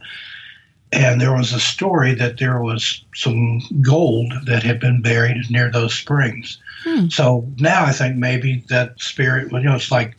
[0.90, 5.70] And there was a story that there was some gold that had been buried near
[5.70, 6.59] those springs.
[7.09, 10.16] So now I think maybe that spirit, you know, it's like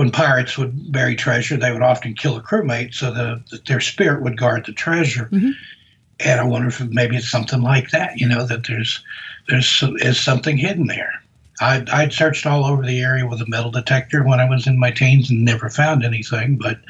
[0.00, 3.80] when pirates would bury treasure, they would often kill a crewmate so the, that their
[3.80, 5.28] spirit would guard the treasure.
[5.30, 9.04] And I wonder if maybe it's something like that, you know, that there's
[9.50, 11.12] there's is something hidden there.
[11.60, 14.78] I'd, I'd searched all over the area with a metal detector when I was in
[14.78, 16.80] my teens and never found anything, but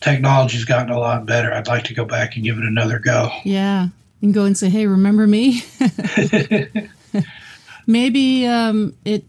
[0.00, 1.52] technology's gotten a lot better.
[1.52, 3.32] I'd like to go back and give it another go.
[3.42, 3.88] Yeah,
[4.22, 5.64] and go and say, "Hey, remember me?"
[7.88, 9.24] maybe um, it.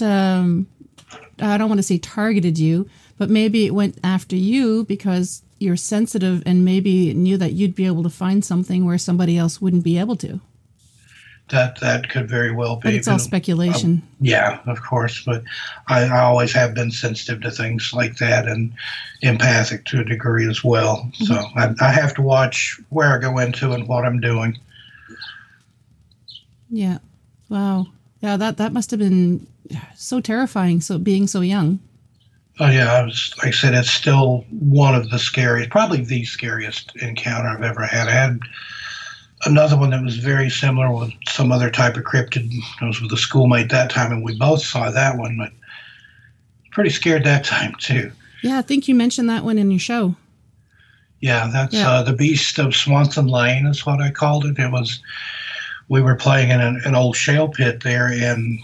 [0.00, 0.66] Um,
[1.40, 5.76] I don't want to say targeted you, but maybe it went after you because you're
[5.76, 9.84] sensitive and maybe knew that you'd be able to find something where somebody else wouldn't
[9.84, 10.40] be able to.
[11.50, 12.82] That that could very well be.
[12.82, 14.02] But it's all But, um, speculation.
[14.20, 15.44] yeah, of course, but
[15.86, 18.72] I, I always have been sensitive to things like that and
[19.22, 21.08] empathic to a degree as well.
[21.20, 21.24] Mm-hmm.
[21.24, 24.58] So I, I have to watch where I go into and what I'm doing.
[26.70, 26.98] yeah.
[27.48, 27.86] Wow.
[28.20, 29.46] Yeah, that that must have been
[29.94, 30.80] so terrifying.
[30.80, 31.80] So being so young.
[32.58, 36.24] Oh yeah, I was like I said, it's still one of the scariest, probably the
[36.24, 38.08] scariest encounter I've ever had.
[38.08, 38.40] I had
[39.44, 42.50] another one that was very similar with some other type of cryptid.
[42.80, 45.52] I was with a schoolmate that time, and we both saw that one, but
[46.70, 48.10] pretty scared that time too.
[48.42, 50.14] Yeah, I think you mentioned that one in your show.
[51.20, 51.90] Yeah, that's Yeah.
[51.90, 54.58] Uh, the Beast of Swanson Lane is what I called it.
[54.58, 55.00] It was
[55.88, 58.60] we were playing in an, an old shale pit there, and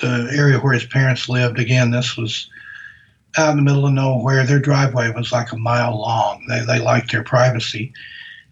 [0.00, 1.58] the area where his parents lived.
[1.58, 2.48] Again, this was
[3.36, 4.44] out in the middle of nowhere.
[4.44, 6.44] Their driveway was like a mile long.
[6.48, 7.92] They they liked their privacy,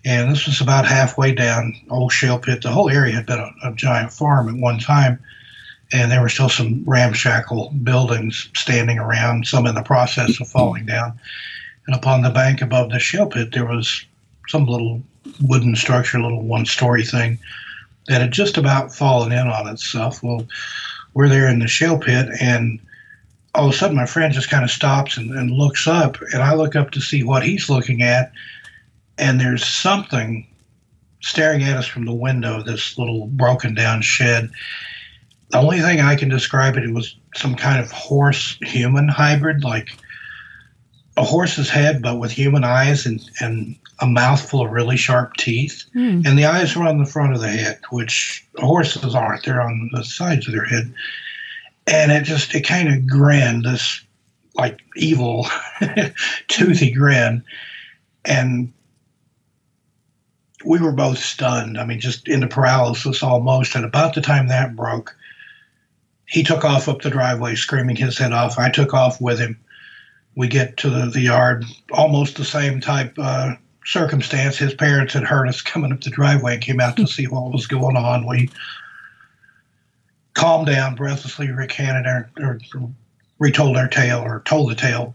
[0.05, 2.63] and this was about halfway down old shale pit.
[2.63, 5.19] The whole area had been a, a giant farm at one time.
[5.93, 10.85] And there were still some ramshackle buildings standing around, some in the process of falling
[10.85, 11.17] down.
[11.87, 14.05] And upon the bank above the shale pit, there was
[14.49, 15.03] some little
[15.41, 17.39] wooden structure, a little one story thing
[18.09, 20.23] that had just about fallen in on itself.
[20.23, 20.47] Well,
[21.17, 22.79] we're there in the shale pit, and
[23.55, 26.43] all of a sudden, my friend just kind of stops and, and looks up, and
[26.43, 28.33] I look up to see what he's looking at,
[29.17, 30.47] and there's something
[31.23, 34.51] staring at us from the window of this little broken down shed.
[35.49, 39.65] The only thing I can describe it, it was some kind of horse human hybrid,
[39.65, 39.97] like
[41.17, 45.85] a horse's head, but with human eyes and, and a mouthful of really sharp teeth.
[45.93, 46.23] Hmm.
[46.25, 49.45] And the eyes were on the front of the head, which horses aren't.
[49.45, 50.93] They're on the sides of their head.
[51.87, 54.03] And it just, it kind of grinned, this
[54.55, 55.47] like evil,
[56.49, 57.45] toothy grin.
[58.25, 58.73] And
[60.65, 61.79] we were both stunned.
[61.79, 63.75] I mean, just into paralysis almost.
[63.75, 65.17] And about the time that broke,
[66.27, 68.59] he took off up the driveway, screaming his head off.
[68.59, 69.59] I took off with him.
[70.37, 74.59] We get to the, the yard, almost the same type uh, circumstance.
[74.59, 77.53] His parents had heard us coming up the driveway and came out to see what
[77.53, 78.27] was going on.
[78.27, 78.51] We
[80.35, 82.61] calmed down, breathlessly recanted our, or
[83.39, 85.15] retold our tale, or told the tale.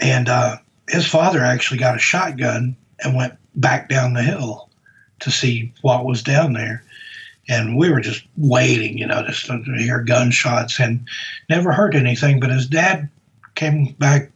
[0.00, 0.56] And uh,
[0.88, 4.70] his father actually got a shotgun and went back down the hill
[5.20, 6.84] to see what was down there.
[7.48, 11.06] And we were just waiting, you know, just to hear gunshots and
[11.48, 12.38] never heard anything.
[12.38, 13.08] But his dad
[13.54, 14.30] came back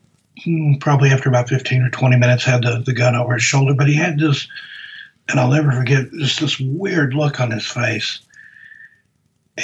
[0.45, 3.75] hmm, probably after about 15 or 20 minutes, had the, the gun over his shoulder,
[3.75, 4.49] but he had this,
[5.29, 8.21] and I'll never forget, just this weird look on his face.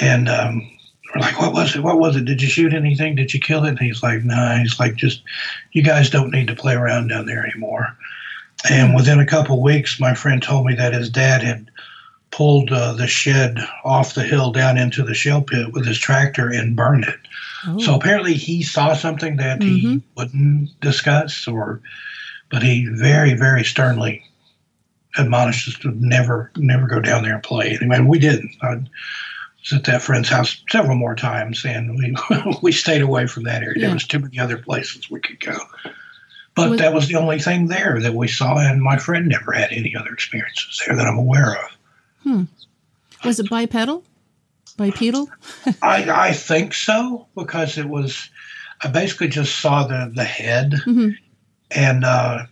[0.01, 0.71] And um,
[1.15, 1.83] we're like, what was it?
[1.83, 2.25] What was it?
[2.25, 3.15] Did you shoot anything?
[3.15, 3.71] Did you kill it?
[3.71, 4.35] And he's like, no.
[4.35, 4.57] Nah.
[4.57, 5.23] He's like, just,
[5.73, 7.97] you guys don't need to play around down there anymore.
[8.69, 11.71] And within a couple weeks, my friend told me that his dad had
[12.33, 16.49] pulled uh, the shed off the hill down into the shale pit with his tractor
[16.49, 17.21] and burned it.
[17.69, 17.79] Oh.
[17.79, 19.77] So apparently he saw something that mm-hmm.
[19.77, 21.81] he wouldn't discuss, or
[22.51, 24.25] but he very, very sternly
[25.17, 27.79] admonished us to never, never go down there and play.
[27.81, 28.57] Anyway, we didn't.
[28.63, 32.17] I was at that friend's house several more times, and we
[32.63, 33.75] we stayed away from that area.
[33.77, 33.87] Yeah.
[33.87, 35.57] There was too many other places we could go.
[36.55, 39.53] But was, that was the only thing there that we saw, and my friend never
[39.53, 41.71] had any other experiences there that I'm aware of.
[42.23, 42.45] Hmm.
[43.25, 44.05] Was it bipedal?
[44.77, 45.29] Bipedal?
[45.83, 48.29] I, I think so because it was.
[48.85, 51.11] I basically just saw the the head, mm-hmm.
[51.71, 52.47] and uh,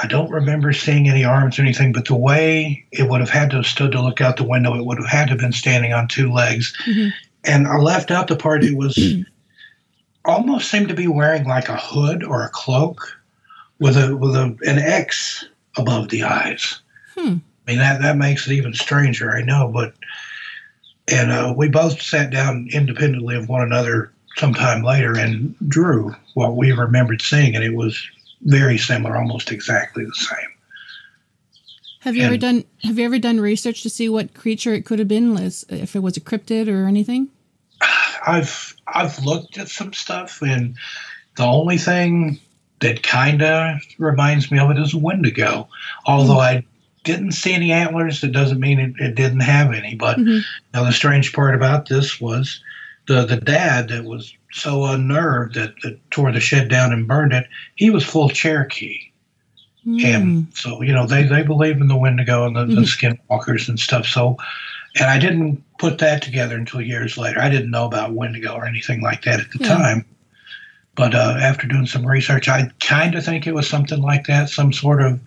[0.00, 1.92] I don't remember seeing any arms or anything.
[1.92, 4.74] But the way it would have had to have stood to look out the window,
[4.74, 6.76] it would have had to have been standing on two legs.
[6.84, 7.08] Mm-hmm.
[7.44, 8.98] And I left out the part it was
[10.24, 13.18] almost seemed to be wearing like a hood or a cloak
[13.78, 16.80] with a with a an X above the eyes.
[17.16, 17.38] Hmm.
[17.68, 19.92] I mean that that makes it even stranger, I know, but
[21.06, 26.56] and uh, we both sat down independently of one another sometime later and drew what
[26.56, 28.00] we remembered seeing, and it was
[28.42, 30.48] very similar, almost exactly the same.
[32.00, 34.86] Have you and, ever done Have you ever done research to see what creature it
[34.86, 37.28] could have been, if it was a cryptid or anything?
[38.26, 40.74] I've I've looked at some stuff, and
[41.36, 42.40] the only thing
[42.80, 45.68] that kind of reminds me of it is a Wendigo.
[46.06, 46.58] Although mm-hmm.
[46.58, 46.64] I
[47.04, 49.94] didn't see any antlers, it doesn't mean it, it didn't have any.
[49.94, 50.38] But mm-hmm.
[50.74, 52.62] now the strange part about this was
[53.06, 57.32] the the dad that was so unnerved that, that tore the shed down and burned
[57.32, 57.46] it.
[57.74, 59.00] He was full Cherokee.
[59.86, 60.04] Mm.
[60.04, 62.74] And so, you know, they, they believe in the Wendigo and the, mm-hmm.
[62.74, 64.06] the skinwalkers and stuff.
[64.06, 64.36] So,
[64.96, 67.40] and I didn't put that together until years later.
[67.40, 69.68] I didn't know about Wendigo or anything like that at the yeah.
[69.68, 70.04] time.
[70.94, 74.48] But uh, after doing some research, I kind of think it was something like that,
[74.48, 75.20] some sort of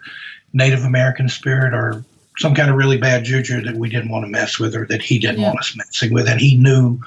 [0.54, 2.04] Native American spirit or
[2.38, 5.02] some kind of really bad juju that we didn't want to mess with or that
[5.02, 5.48] he didn't yeah.
[5.48, 6.28] want us messing with.
[6.28, 7.00] And he knew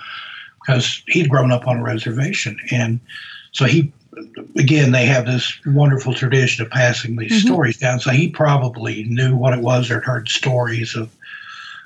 [0.61, 2.59] because he'd grown up on a reservation.
[2.71, 3.01] And
[3.53, 3.93] so he,
[4.57, 7.53] again, they have this wonderful tradition of passing these mm-hmm.
[7.53, 8.01] stories down.
[8.01, 11.15] So he probably knew what it was or heard stories of,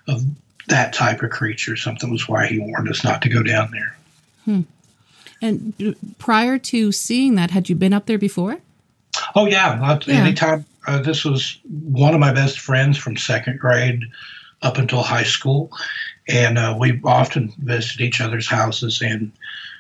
[0.07, 0.23] of
[0.69, 1.77] that type of creature.
[1.77, 3.97] Something was why he warned us not to go down there.
[4.45, 4.61] Hmm.
[5.41, 8.59] And prior to seeing that, had you been up there before?
[9.35, 10.15] Oh yeah, yeah.
[10.15, 10.65] anytime.
[10.89, 14.05] Uh, this was one of my best friends from second grade
[14.63, 15.71] up until high school,
[16.29, 19.03] and uh, we often visited each other's houses.
[19.03, 19.31] And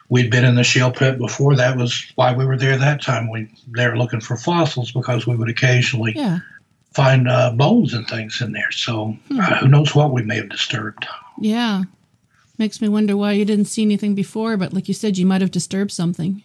[0.08, 1.56] we'd been in the shale pit before.
[1.56, 3.30] That was why we were there that time.
[3.30, 6.40] We they were looking for fossils because we would occasionally yeah
[6.92, 8.70] find uh, bones and things in there.
[8.72, 9.40] So hmm.
[9.40, 11.06] uh, who knows what we may have disturbed.
[11.38, 11.84] Yeah.
[12.58, 15.40] Makes me wonder why you didn't see anything before, but like you said, you might
[15.40, 16.42] have disturbed something.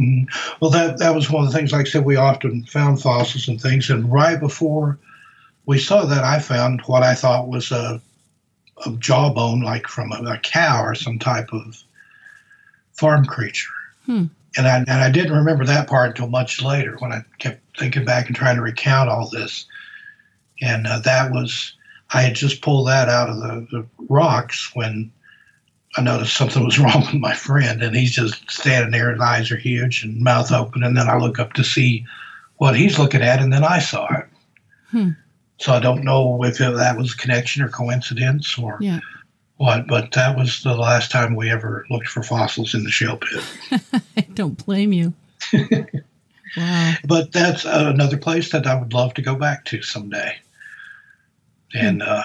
[0.00, 0.54] Mm-hmm.
[0.60, 1.72] Well, that that was one of the things.
[1.72, 4.98] Like I said, we often found fossils and things, and right before
[5.66, 8.00] we saw that, I found what I thought was a,
[8.86, 11.82] a jawbone, like from a, a, cow or some type of
[12.92, 13.72] farm creature.
[14.06, 14.26] Hmm.
[14.56, 18.04] And I and I didn't remember that part until much later when I kept thinking
[18.04, 19.66] back and trying to recount all this
[20.60, 21.74] and uh, that was
[22.12, 25.12] I had just pulled that out of the, the, rocks when
[25.96, 29.50] I noticed something was wrong with my friend, and he's just standing there, his eyes
[29.50, 32.06] are huge and mouth open, and then I look up to see
[32.56, 34.26] what he's looking at, and then I saw it.
[34.90, 35.10] Hmm.
[35.58, 39.00] So I don't know if that was connection or coincidence or yeah.
[39.58, 43.18] what, but that was the last time we ever looked for fossils in the shale
[43.18, 43.44] pit.
[44.16, 45.12] I don't blame you.
[46.56, 46.94] wow.
[47.04, 50.38] But that's another place that I would love to go back to someday
[51.74, 52.22] and uh,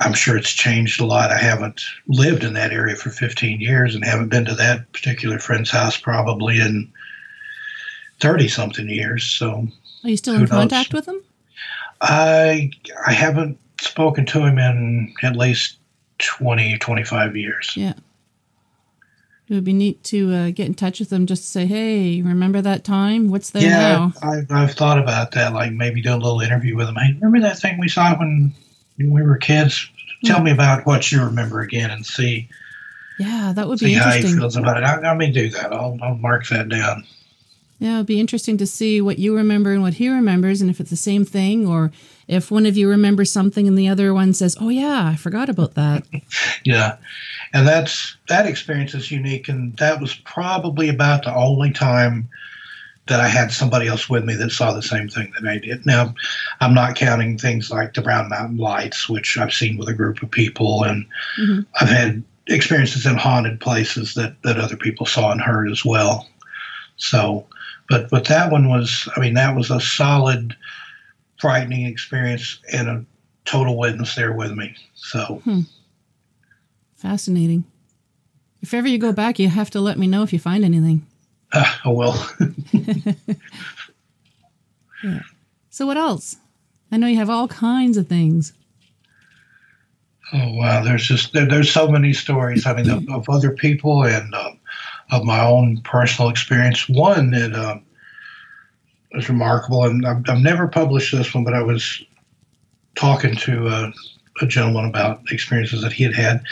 [0.00, 1.30] I'm sure it's changed a lot.
[1.30, 5.38] I haven't lived in that area for 15 years and haven't been to that particular
[5.38, 6.90] friend's house probably in
[8.20, 9.24] 30 something years.
[9.24, 9.68] So,
[10.04, 11.22] are you still in contact with him?
[12.00, 12.70] I
[13.06, 15.78] I haven't spoken to him in at least
[16.18, 17.72] 20, 25 years.
[17.76, 17.94] Yeah.
[19.48, 22.22] It would be neat to uh, get in touch with them just to say, hey,
[22.22, 23.28] remember that time?
[23.28, 24.12] What's there yeah, now?
[24.22, 25.52] I've, I've thought about that.
[25.52, 26.94] Like maybe do a little interview with them.
[26.94, 28.54] Hey, remember that thing we saw when
[28.98, 29.88] we were kids?
[30.24, 30.44] Tell Hmm.
[30.44, 32.48] me about what you remember again and see
[33.18, 34.84] Yeah, that would be see how he feels about it.
[34.84, 35.72] I, I may do that.
[35.72, 37.04] I'll, I'll mark that down.
[37.78, 40.78] Yeah, it'd be interesting to see what you remember and what he remembers, and if
[40.78, 41.90] it's the same thing, or
[42.28, 45.48] if one of you remembers something and the other one says, "Oh yeah, I forgot
[45.48, 46.04] about that."
[46.64, 46.96] Yeah,
[47.52, 52.28] and that's that experience is unique, and that was probably about the only time
[53.08, 55.84] that I had somebody else with me that saw the same thing that I did.
[55.84, 56.14] Now,
[56.60, 60.22] I'm not counting things like the Brown Mountain Lights, which I've seen with a group
[60.22, 61.06] of people, and
[61.38, 61.66] Mhm.
[61.80, 66.28] I've had experiences in haunted places that that other people saw and heard as well.
[66.96, 67.46] So,
[67.88, 70.56] but but that one was, I mean, that was a solid,
[71.40, 73.04] frightening experience, and a
[73.44, 74.76] total witness there with me.
[74.94, 75.42] So.
[76.94, 77.64] Fascinating.
[78.60, 81.04] If ever you go back, you have to let me know if you find anything.
[81.52, 82.30] Uh, oh well.
[85.72, 86.36] So what else?
[86.92, 88.52] I know you have all kinds of things.
[90.34, 92.66] Oh wow, there's just there, there's so many stories.
[92.66, 94.58] I mean, of, of other people and um,
[95.10, 96.90] of my own personal experience.
[96.90, 97.82] One that um,
[99.12, 102.04] was remarkable, and I've, I've never published this one, but I was
[102.94, 103.92] talking to uh,
[104.42, 106.44] a gentleman about experiences that he had had,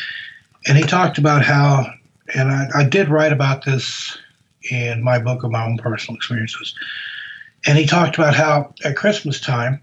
[0.67, 1.87] and he talked about how,
[2.35, 4.17] and I, I did write about this
[4.71, 6.75] in my book of my own personal experiences,
[7.67, 9.81] and he talked about how at Christmas time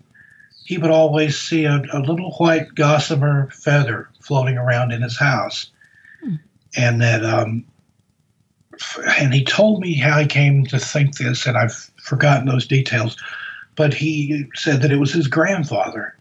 [0.67, 5.71] he would always see a, a little white gossamer feather floating around in his house.
[6.75, 7.63] And that, um,
[8.73, 12.67] f- and he told me how he came to think this, and I've forgotten those
[12.67, 13.15] details,
[13.75, 16.15] but he said that it was his grandfather.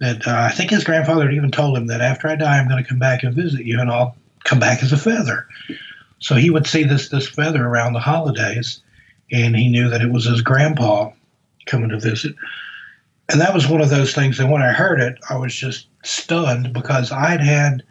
[0.00, 2.68] That uh, I think his grandfather had even told him that after I die, I'm
[2.68, 5.46] going to come back and visit you, and I'll come back as a feather.
[6.24, 8.80] So he would see this this feather around the holidays,
[9.30, 11.10] and he knew that it was his grandpa
[11.66, 12.34] coming to visit
[13.30, 15.86] and that was one of those things And when I heard it, I was just
[16.02, 17.82] stunned because I'd had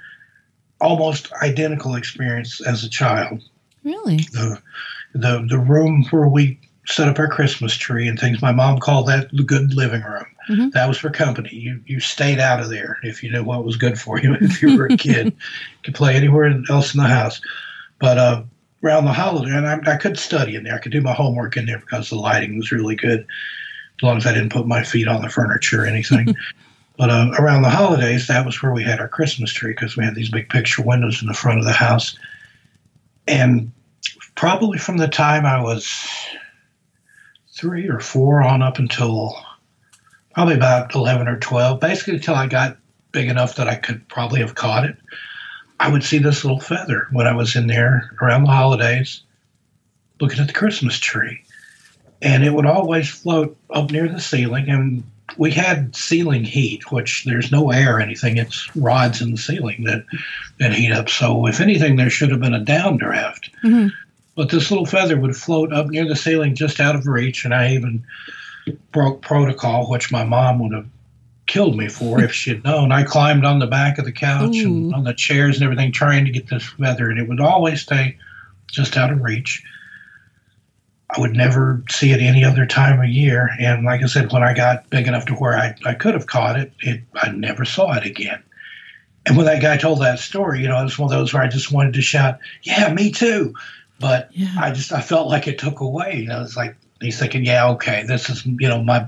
[0.79, 3.41] almost identical experience as a child.
[3.83, 4.17] Really?
[4.31, 4.61] The
[5.13, 8.41] the the room where we set up our Christmas tree and things.
[8.41, 10.25] My mom called that the good living room.
[10.49, 10.71] Mhm.
[10.73, 11.49] That was for company.
[11.53, 14.35] You you stayed out of there if you knew what was good for you.
[14.41, 15.31] If you were a kid, you
[15.83, 17.41] could play anywhere else in the house.
[18.03, 18.43] But uh,
[18.83, 20.75] around the holiday, and I, I could study in there.
[20.75, 24.17] I could do my homework in there because the lighting was really good as long
[24.17, 26.35] as I didn't put my feet on the furniture or anything.
[26.97, 30.03] but uh, around the holidays, that was where we had our Christmas tree because we
[30.03, 32.19] had these big picture windows in the front of the house.
[33.25, 33.71] And
[34.35, 36.05] probably from the time I was
[37.55, 39.33] three or four on up until
[40.33, 42.77] probably about 11 or 12, basically until I got
[43.13, 44.97] big enough that I could probably have caught it,
[45.79, 49.21] I would see this little feather when I was in there around the holidays
[50.21, 51.43] looking at the Christmas tree
[52.23, 54.69] and it would always float up near the ceiling.
[54.69, 55.03] And
[55.37, 59.83] we had ceiling heat, which there's no air or anything; it's rods in the ceiling
[59.83, 60.05] that
[60.59, 61.09] that heat up.
[61.09, 63.49] So, if anything, there should have been a downdraft.
[63.63, 63.91] Mhm.
[64.35, 67.45] But this little feather would float up near the ceiling, just out of reach.
[67.45, 68.03] And I even
[68.91, 70.87] broke protocol, which my mom would have
[71.45, 72.91] killed me for if she'd known.
[72.91, 76.25] I climbed on the back of the couch and on the chairs and everything, trying
[76.25, 78.17] to get this feather, and it would always stay
[78.71, 79.63] just out of reach.
[81.15, 83.49] I would never see it any other time of year.
[83.59, 86.25] And like I said, when I got big enough to where I, I could have
[86.25, 88.41] caught it, it, I never saw it again.
[89.25, 91.43] And when that guy told that story, you know, it was one of those where
[91.43, 93.53] I just wanted to shout, "Yeah, me too!"
[93.99, 94.53] But Yeah.
[94.59, 96.15] I just I felt like it took away.
[96.17, 99.07] You know, it's like he's thinking, "Yeah, okay, this is you know my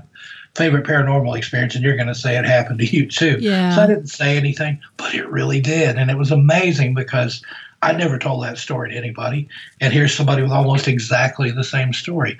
[0.56, 3.74] favorite paranormal experience, and you're going to say it happened to you too." Yeah.
[3.74, 7.42] So I didn't say anything, but it really did, and it was amazing because
[7.82, 9.48] I never told that story to anybody,
[9.80, 12.38] and here's somebody with almost exactly the same story.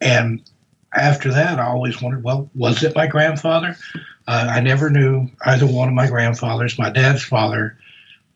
[0.00, 0.42] And
[0.94, 3.76] after that, I always wondered, well, was it my grandfather?
[4.26, 6.78] Uh, I never knew either one of my grandfathers.
[6.78, 7.76] My dad's father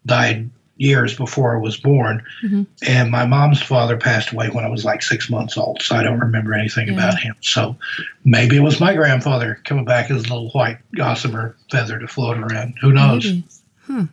[0.04, 2.66] died years before I was born, Mhm.
[2.86, 6.02] and my mom's father passed away when I was like six months old, so I
[6.02, 6.94] don't remember anything Yeah.
[6.94, 7.34] about him.
[7.40, 7.76] So
[8.24, 12.36] maybe it was my grandfather coming back as a little white gossamer feather to float
[12.38, 12.74] around.
[12.82, 13.26] Who knows?
[13.86, 14.04] Huh.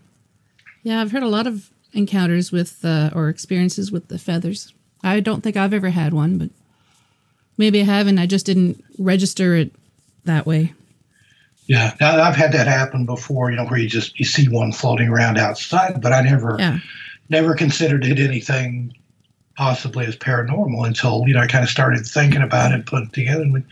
[0.83, 4.73] Yeah, I've heard a lot of encounters with uh, or experiences with the feathers.
[5.03, 6.49] I don't think I've ever had one, but
[7.57, 9.71] maybe I have, and I just didn't register it
[10.25, 10.73] that way.
[11.73, 13.49] Yeah, now, I've had that happen before.
[13.49, 16.77] You know, where you just you see one floating around outside, but I never Yeah.
[17.29, 18.93] never considered it anything
[19.57, 23.13] possibly as paranormal until you know I kind of started thinking about it, putting it
[23.13, 23.63] together, and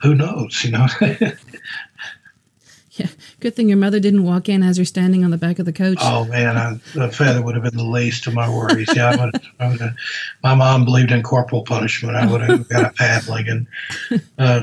[0.00, 0.64] who knows?
[0.64, 0.86] You know,
[2.92, 3.06] Yeah.
[3.40, 5.72] Good thing your mother didn't walk in as you're standing on the back of the
[5.72, 5.96] coach.
[6.00, 8.94] Oh man, I, the feather would have been the least of my worries.
[8.94, 9.94] Yeah, I would, I would have,
[10.42, 12.16] my mom believed in corporal punishment.
[12.16, 13.66] I would have got a paddling, and
[14.38, 14.62] uh,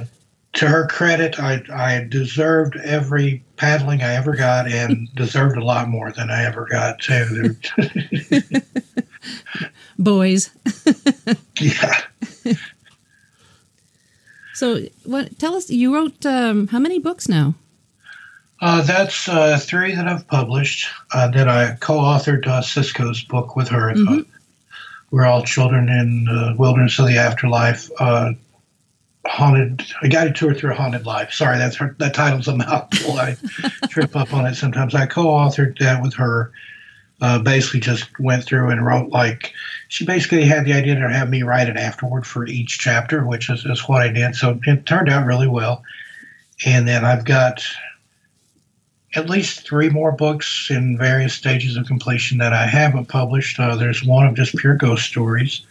[0.53, 5.87] to her credit, I I deserved every paddling I ever got, and deserved a lot
[5.87, 7.55] more than I ever got too.
[9.99, 10.49] Boys.
[11.59, 12.01] yeah.
[14.53, 15.37] So, what?
[15.39, 15.69] Tell us.
[15.69, 17.55] You wrote um, how many books now?
[18.61, 20.89] Uh, that's uh, three that I've published.
[21.13, 23.93] Uh, then I co-authored uh, Cisco's book with her.
[23.93, 24.25] Mhm.
[25.11, 27.89] We're all children in the wilderness of the afterlife.
[29.25, 29.85] Haunted.
[30.01, 31.33] A guided tour through a haunted life.
[31.33, 33.17] Sorry, that's her, that title's a mouthful.
[33.17, 33.35] I
[33.89, 34.95] trip up on it sometimes.
[34.95, 36.51] I co-authored that with her.
[37.21, 39.51] Uh, basically, just went through and wrote like
[39.89, 43.49] she basically had the idea to have me write it afterward for each chapter, which
[43.49, 44.35] is, is what I did.
[44.35, 45.83] So it turned out really well.
[46.65, 47.61] And then I've got
[49.15, 53.59] at least three more books in various stages of completion that I haven't published.
[53.59, 55.65] Uh, there's one of just pure ghost stories.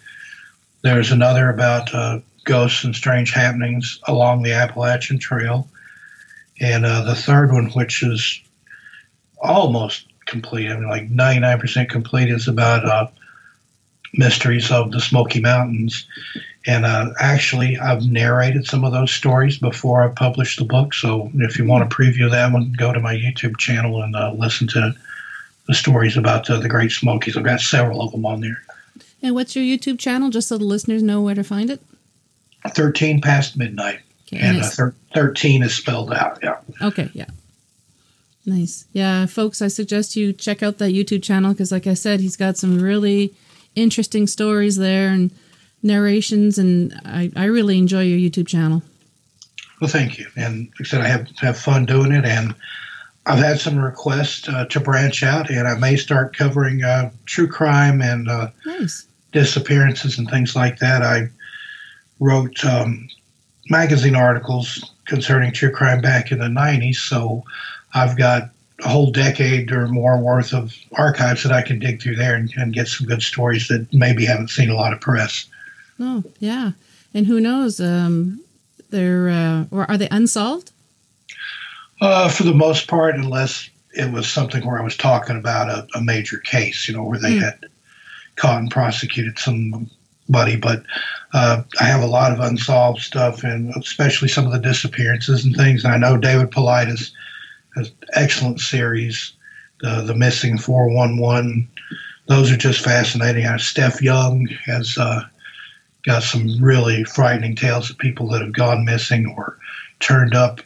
[0.83, 2.19] There's another about uh,
[2.49, 5.69] ghosts and strange happenings along the Appalachian Trail.
[6.61, 8.41] And uh, the third one, which is
[9.41, 13.09] almost complete, I mean, like 99% complete, is about uh,
[14.15, 16.07] mysteries of the Smoky Mountains.
[16.67, 20.95] And uh, actually, I've narrated some of those stories before I published the book.
[20.95, 24.33] So if you want to preview that one, go to my YouTube channel and uh,
[24.33, 24.95] listen to
[25.67, 27.37] the stories about uh, the Great Smokies.
[27.37, 28.63] I've got several of them on there.
[29.23, 31.83] And what's your YouTube channel, just so the listeners know where to find it?
[32.67, 34.01] 13 past midnight.
[34.27, 34.77] Okay, And uh, nice.
[34.77, 36.39] thir- 13 is spelled out.
[36.43, 36.57] Yeah.
[36.83, 37.27] Okay, yeah.
[38.47, 38.87] Nice.
[38.93, 42.37] Yeah, folks, I suggest you check out that YouTube channel because, like I said, he's
[42.37, 43.35] got some really
[43.75, 45.31] interesting stories there and
[45.83, 48.83] narrations, and I, I really enjoy your YouTube channel.
[49.81, 50.27] Well, thank you.
[50.37, 52.25] And like I said, I have, have fun doing it.
[52.25, 52.55] And
[53.27, 57.49] I've had some requests uh, to branch out, and I may start covering uh, true
[57.49, 59.07] crime and uh, Nice.
[59.33, 61.03] disappearances and things like that.
[61.03, 61.29] I
[62.21, 63.09] wrote um,
[63.71, 67.45] magazine articles concerning true crime back in the 90s, so
[67.95, 68.51] I've got
[68.85, 72.53] a whole decade or more worth of archives that I can dig through there and,
[72.57, 75.47] and get some good stories that maybe haven't seen a lot of press.
[75.99, 76.73] Oh, yeah.
[77.13, 77.81] And who knows?
[77.81, 78.41] Um,
[78.91, 80.71] they're uh, or are they unsolved?
[82.01, 85.87] Uh, for the most part, unless it was something where I was talking about a,
[85.99, 87.41] a major case, you know, where they Hmm.
[87.41, 87.67] had
[88.37, 89.39] caught and prosecuted
[90.29, 90.57] somebody.
[90.57, 90.83] But
[91.33, 95.57] uh, I have a lot of unsolved stuff, and especially some of the disappearances and
[95.57, 95.85] things.
[95.85, 97.11] And I know David Paulides
[97.77, 99.33] has excellent series,
[99.81, 101.69] the the Missing Four One One.
[102.27, 103.47] Those are just fascinating.
[103.47, 105.23] Uh, Steph Young has uh,
[106.05, 109.59] got some really frightening tales of people that have gone missing or
[110.01, 110.61] turned up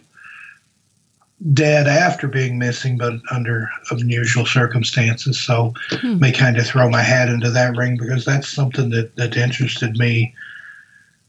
[1.52, 5.40] dead after being missing, but under unusual circumstances.
[5.40, 6.20] So Hmm.
[6.20, 9.96] may kind of throw my hat into that ring because that's something that, that interested
[9.96, 10.34] me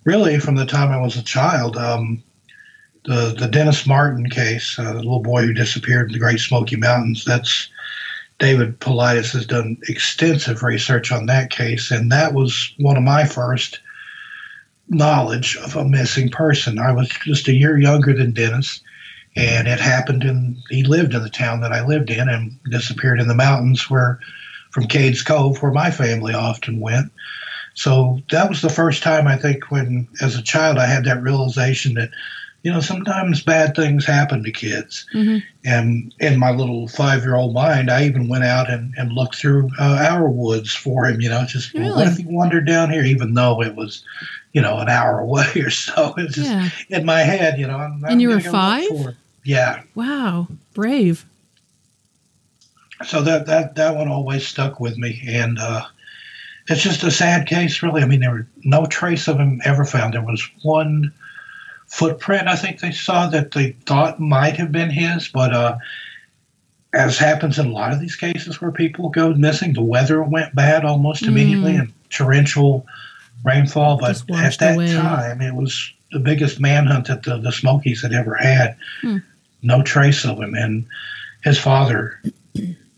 [0.04, 1.78] really from the time I was a child.
[1.78, 2.22] Um,
[3.06, 6.76] the the Dennis Martin case, uh, the little boy who disappeared in the Great Smoky
[6.76, 7.26] Mountains.
[7.26, 7.68] That's
[8.40, 13.26] David Paulides has done extensive research on that case, and that was one of my
[13.26, 13.80] first
[14.90, 16.78] knowledge of a missing person.
[16.80, 18.82] I was just a year younger than Dennis,
[19.36, 23.20] and it happened and he lived in the town that I lived in and disappeared
[23.20, 24.20] in the mountains where
[24.72, 27.12] from Cades Cove where my family often went.
[27.76, 31.22] So that was the first time I think when as a child I had that
[31.24, 32.12] realization that
[32.64, 37.90] you know sometimes bad things happen to kids hmm and in my little five-year-old mind
[37.90, 41.46] i even went out and, and looked through uh, our woods for him you know
[41.46, 44.04] just well, what if he wandered down here even though it was
[44.52, 46.70] you know an hour away or so it's just Yeah.
[46.90, 49.18] in my head you know I'm, And you I'm were go look five?
[49.44, 50.48] Yeah Wow.
[50.74, 51.26] Brave.
[53.06, 55.84] so that that that one always stuck with me and uh
[56.70, 59.84] it's just a sad case really i mean there were no trace of him ever
[59.84, 61.12] found there was one
[61.88, 65.76] footprint i think they saw that they thought might have been his but uh
[66.94, 70.54] as happens in a lot of these cases where people go missing the weather went
[70.56, 71.80] bad almost immediately Mm.
[71.82, 72.86] and torrential
[73.44, 74.94] rainfall but at that away.
[74.94, 79.18] time it was the biggest manhunt that the, the smokies had ever had Hmm.
[79.64, 80.86] No trace of him and
[81.44, 82.22] his father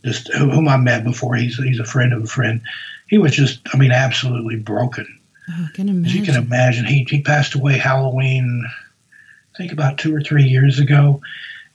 [0.06, 1.36] just whom I met before.
[1.36, 2.62] He's he's a friend of a friend.
[3.08, 5.08] He was just, I mean, absolutely broken.
[5.50, 8.66] Oh, As you can imagine, he he passed away Halloween,
[9.54, 11.22] I think about two or three years ago.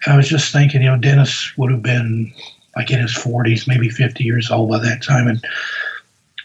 [0.07, 2.33] I was just thinking, you know, Dennis would have been
[2.77, 5.45] like in his forties, maybe fifty years old by that time, and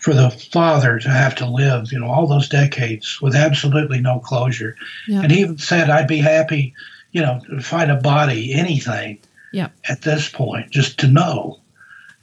[0.01, 4.19] for the father to have to live, you know, all those decades with absolutely no
[4.19, 4.75] closure.
[5.07, 5.21] Yeah.
[5.21, 6.73] And he even said, "I'd be happy,
[7.15, 9.17] you know, find a body, anything."
[9.53, 9.69] Yeah.
[9.87, 11.59] at this point, just to know,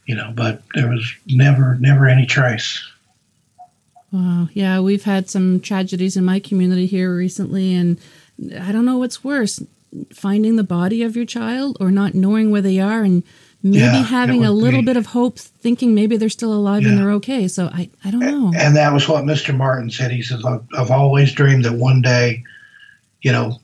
[0.05, 2.69] you know, but there was never, never any trace.
[4.11, 4.49] Wow.
[4.53, 7.99] Yeah, we've had some tragedies in my community here recently, and
[8.59, 9.63] I don't know what's worse
[10.13, 13.23] finding the body of your child or not knowing where they are and
[13.63, 14.85] maybe Yeah, having a little be.
[14.87, 17.47] bit of hope thinking maybe they're still alive and they're okay.
[17.47, 18.51] So I, I don't know.
[18.55, 19.55] And that was what Mr.
[19.55, 20.11] Martin said.
[20.11, 22.43] He says, I've, I've always dreamed that one day,
[23.23, 23.59] you know,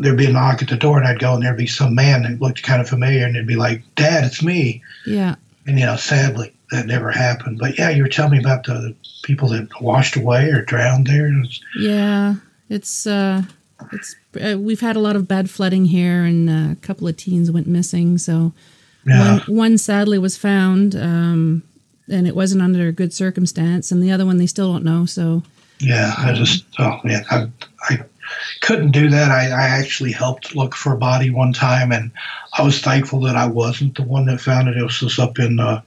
[0.00, 2.22] there'd be a knock at the door and I'd go and there'd be some man
[2.22, 4.82] that looked kind of familiar and it'd be like, Dad, it's me.
[5.06, 5.36] Yeah.
[5.66, 7.58] And, you know, sadly, that never happened.
[7.58, 11.32] But yeah, you were telling me about the people that washed away or drowned there.
[11.78, 12.36] Yeah.
[12.68, 13.42] It's, uh,
[13.92, 17.16] it's, uh, we've had a lot of bad flooding here and uh, a couple of
[17.16, 18.18] teens went missing.
[18.18, 18.52] So
[19.04, 19.38] yeah.
[19.46, 21.62] one, one sadly was found, um,
[22.08, 23.90] and it wasn't under a good circumstance.
[23.90, 25.06] And the other one, they still don't know.
[25.06, 25.42] So,
[25.80, 27.48] Yeah, I just oh man, I,
[27.90, 27.98] I
[28.60, 29.30] couldn't do that.
[29.30, 32.10] I, I actually helped look for a body one time, and
[32.58, 34.76] I was thankful that I wasn't the one that found it.
[34.76, 35.82] It was just up in uh,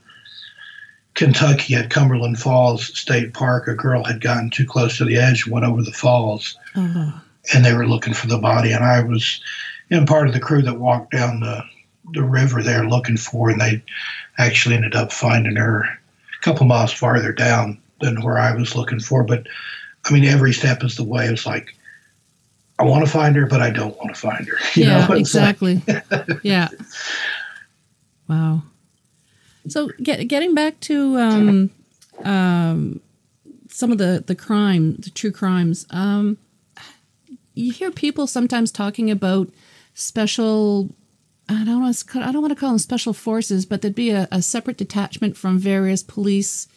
[1.15, 3.67] Kentucky at Cumberland Falls State Park.
[3.67, 7.21] A girl had gotten too close to the edge, went over the falls, oh,
[7.53, 8.71] and they were looking for the body.
[8.71, 9.41] And I was
[9.89, 11.63] in part of the crew that walked down the
[12.13, 13.83] the river there looking for, and they
[14.37, 18.99] actually ended up finding her a couple miles farther down than where I was looking
[18.99, 19.23] for.
[19.23, 19.47] But
[20.05, 21.25] I mean, every step is the way.
[21.25, 21.75] It's like
[22.79, 24.57] I want to find her, but I don't want to find her.
[24.75, 25.13] You yeah, know?
[25.15, 25.83] It's like- exactly.
[26.43, 26.69] yeah.
[28.27, 28.63] Wow.
[29.67, 31.69] So get, getting back to um,
[32.23, 33.01] um,
[33.69, 35.85] some of the the crime, the true crimes.
[35.89, 36.37] Um,
[37.53, 39.49] you hear people sometimes talking about
[39.93, 40.95] special.
[41.49, 42.19] I don't want to.
[42.19, 45.35] I don't want to call them special forces, but there'd be a, a separate detachment
[45.35, 46.67] from various police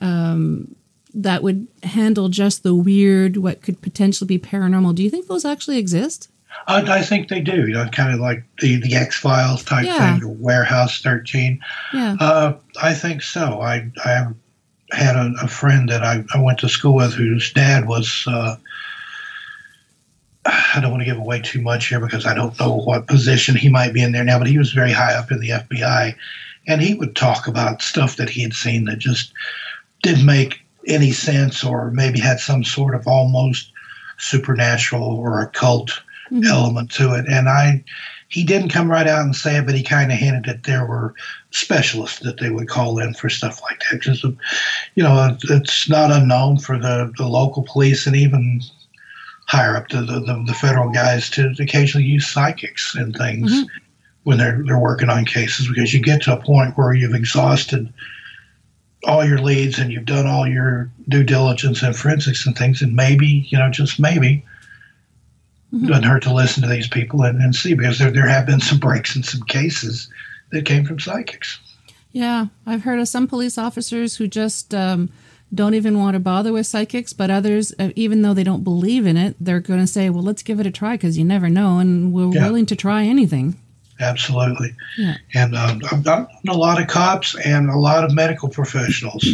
[0.00, 0.76] um,
[1.16, 4.94] that would handle just the weird, what could potentially be paranormal.
[4.94, 6.30] Do you think those actually exist?
[6.68, 7.66] I, I think they do.
[7.66, 10.18] You know, kind of like the the X Files type Yeah.
[10.18, 11.60] thing, Warehouse Thirteen.
[11.92, 12.16] Yeah.
[12.20, 13.60] Uh, I think so.
[13.60, 14.26] I I
[14.92, 18.24] had a, a friend that I, I went to school with whose dad was.
[18.26, 18.56] Uh,
[20.44, 23.56] I don't want to give away too much here because I don't know what position
[23.56, 26.14] he might be in there now, but he was very high up in the FBI,
[26.68, 29.32] and he would talk about stuff that he had seen that just
[30.02, 33.72] didn't make any sense, or maybe had some sort of almost
[34.18, 36.00] supernatural or occult
[36.32, 36.44] Mhm.
[36.48, 37.24] element to it.
[37.28, 37.84] And I,
[38.28, 40.84] he didn't come right out and say it, but he kind of hinted that there
[40.84, 41.14] were
[41.50, 44.00] specialists that they would call in for stuff like that.
[44.00, 48.60] Because, you know, it's not unknown for the, the local police and even
[49.46, 53.66] higher up to the, the, the federal guys to occasionally use psychics and things Mhm.
[54.24, 57.92] when they're they're working on cases because you get to a point where you've exhausted
[59.06, 62.94] all your leads and you've done all your due diligence and forensics and things and
[62.94, 64.44] maybe you know just maybe
[65.72, 65.88] Mhm.
[65.88, 68.60] doesn't hurt to listen to these people and, and see because there, there have been
[68.60, 70.08] some breaks in some cases
[70.52, 71.58] that came from psychics
[72.12, 75.10] Yeah, I've heard of some police officers who just um,
[75.54, 79.06] don't even want to bother with psychics, but others, uh, even though they don't believe
[79.06, 81.48] in it, they're going to say, "Well, let's give it a try because you never
[81.50, 82.46] know," and we're Yeah.
[82.46, 83.56] willing to try anything.
[84.00, 85.16] Absolutely Yeah.
[85.34, 89.26] and um, I've done a lot of cops and a lot of medical professionals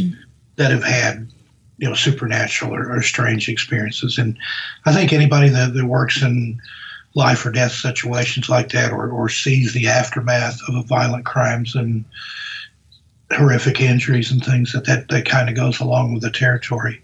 [0.56, 1.28] that have had
[1.78, 4.38] you know supernatural or, or strange experiences and
[4.86, 6.60] i think anybody that, that works in
[7.14, 12.04] life or death situations like that or, or sees the aftermath of violent crimes and
[13.32, 17.02] horrific injuries and things that that, that kind of goes along with the territory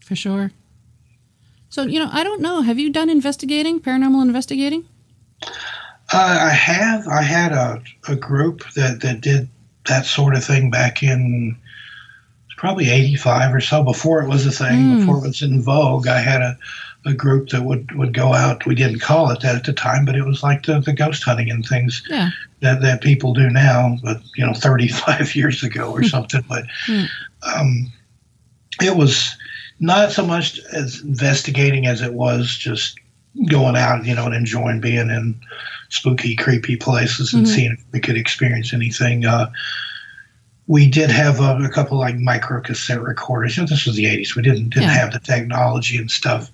[0.00, 0.50] For sure.
[1.68, 2.62] So, you know, I don't know.
[2.62, 4.86] Have you done investigating, paranormal investigating?
[6.12, 7.06] Uh, I have.
[7.08, 9.48] I had a, a group that, that did
[9.86, 11.56] that sort of thing back in
[12.56, 14.98] probably 85 or so, before it was a thing, Mm.
[15.00, 16.06] before it was in vogue.
[16.08, 16.58] I had a,
[17.06, 18.66] a group that would, would go out.
[18.66, 21.22] We didn't call it that at the time, but it was like the, the ghost
[21.22, 22.28] hunting and things Yeah.
[22.60, 26.44] that, that people do now, but, you know, 35 years ago or something.
[26.48, 27.04] But Hmm.
[27.56, 27.92] um,
[28.82, 29.34] it was
[29.78, 32.98] not so much as investigating as it was just
[33.48, 35.40] going out, you know, and enjoying being in
[35.88, 37.48] spooky, creepy places and Mhm.
[37.54, 39.24] seeing if we could experience anything.
[39.24, 39.50] Uh,
[40.66, 43.56] we did have a, a couple like micro cassette recorders.
[43.56, 44.36] You know, this was the '80s.
[44.36, 44.94] We didn't didn't Yeah.
[44.94, 46.50] have the technology and stuff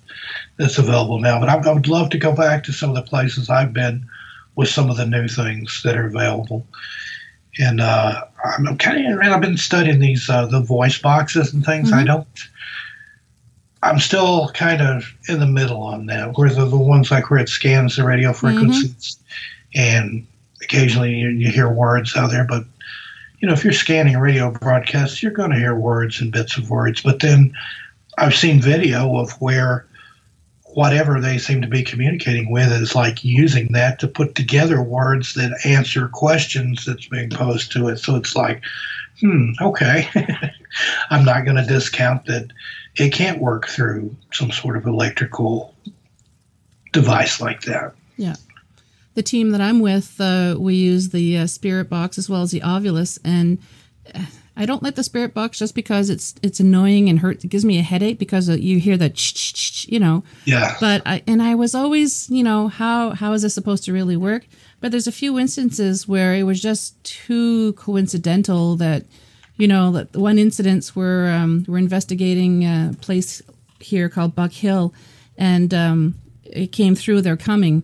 [0.57, 1.39] that's available now.
[1.39, 4.07] But I, I would love to go back to some of the places I've been
[4.55, 6.65] with some of the new things that are available.
[7.59, 8.23] And uh,
[8.57, 11.91] I'm, kind of I've been studying these uh, the voice boxes and things.
[11.91, 12.07] I Mhm.
[12.07, 12.27] don't.
[13.83, 17.39] I'm still kind of in the middle on that, where the, the ones like where
[17.39, 19.17] it scans the radio frequencies,
[19.75, 20.25] and
[20.63, 22.43] occasionally you, you hear words out there.
[22.45, 22.63] But
[23.39, 26.69] you know, if you're scanning radio broadcasts, you're going to hear words and bits of
[26.69, 27.01] words.
[27.01, 27.53] But then
[28.17, 29.85] I've seen video of where
[30.73, 35.33] whatever they seem to be communicating with is like using that to put together words
[35.33, 37.97] that answer questions that's being posed to it.
[37.97, 38.61] So it's like,
[39.19, 40.07] hmm, okay.
[41.09, 42.51] I'm not going to discount that
[42.97, 45.73] it can't work through some sort of electrical
[46.91, 47.93] device like that.
[48.17, 48.35] Yeah.
[49.13, 52.51] The team that I'm with, uh, we use the uh, Spirit Box as well as
[52.51, 53.59] the Ovilus, and
[54.13, 54.25] uh,
[54.55, 57.43] I don't like the Spirit Box just because it's it's annoying and hurt.
[57.43, 59.11] It gives me a headache because you hear the
[59.87, 60.23] you know.
[60.45, 60.75] Yeah.
[60.79, 64.17] But I and I was always you know how how is this supposed to really
[64.17, 64.47] work?
[64.79, 69.05] But there's a few instances where it was just too coincidental that
[69.57, 73.41] you know that one incidents where um, we're investigating a place
[73.79, 74.93] here called Buck Hill,
[75.37, 77.21] and um, it came through.
[77.21, 77.83] They're coming.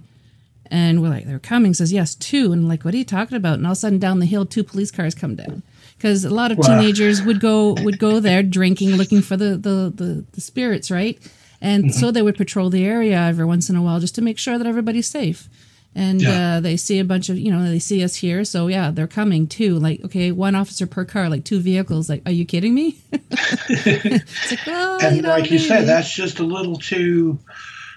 [0.71, 1.76] And we're like, they're coming.
[1.76, 2.51] Says yes, two.
[2.51, 3.55] And like, what are you talking about?
[3.59, 5.61] And all of a sudden, down the hill, two police cars come down
[5.97, 6.65] because a lot of Wow.
[6.80, 11.19] teenagers would go would go there drinking, looking for the the the, the spirits, right?
[11.61, 14.39] And so they would patrol the area every once in a while just to make
[14.39, 15.47] sure that everybody's safe.
[15.96, 16.56] And Yeah.
[16.56, 19.08] uh, they see a bunch of you know they see us here, so yeah, they're
[19.08, 19.78] coming too.
[19.78, 22.10] Like okay, one officer per car, like two vehicles.
[22.10, 22.98] Like, are you kidding me?
[23.12, 27.38] it's like, well, and you know, like you said, that's just a little too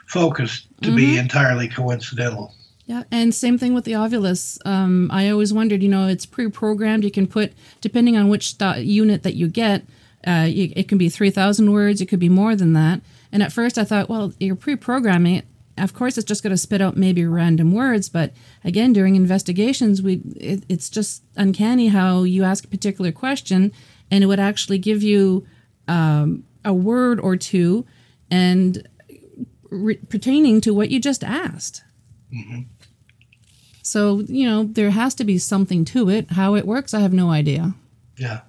[0.07, 2.53] focused to be entirely coincidental.
[2.87, 4.59] Yeah, and same thing with the Ovilus.
[4.65, 7.03] Um, I always wondered, you know, it's pre-programmed.
[7.03, 9.85] You can put, depending on which unit that you get,
[10.25, 12.01] uh, you, it can be three thousand words.
[12.01, 13.01] It could be more than that.
[13.33, 15.47] And at first, I thought, well, you're pre-programming it.
[15.79, 18.09] Of course, it's just going to spit out maybe random words.
[18.09, 18.33] But
[18.65, 23.73] again, during investigations, we it, it's just uncanny how you ask a particular question,
[24.11, 25.47] and it would actually give you
[25.89, 27.87] um, a word or two,
[28.31, 28.89] and
[29.71, 31.83] re- pertaining to what you just asked.
[32.33, 32.63] mm-hmm.
[33.83, 36.33] So, you know, there has to be something to it.
[36.33, 37.75] How it works, I have no idea.
[38.17, 38.41] Yeah.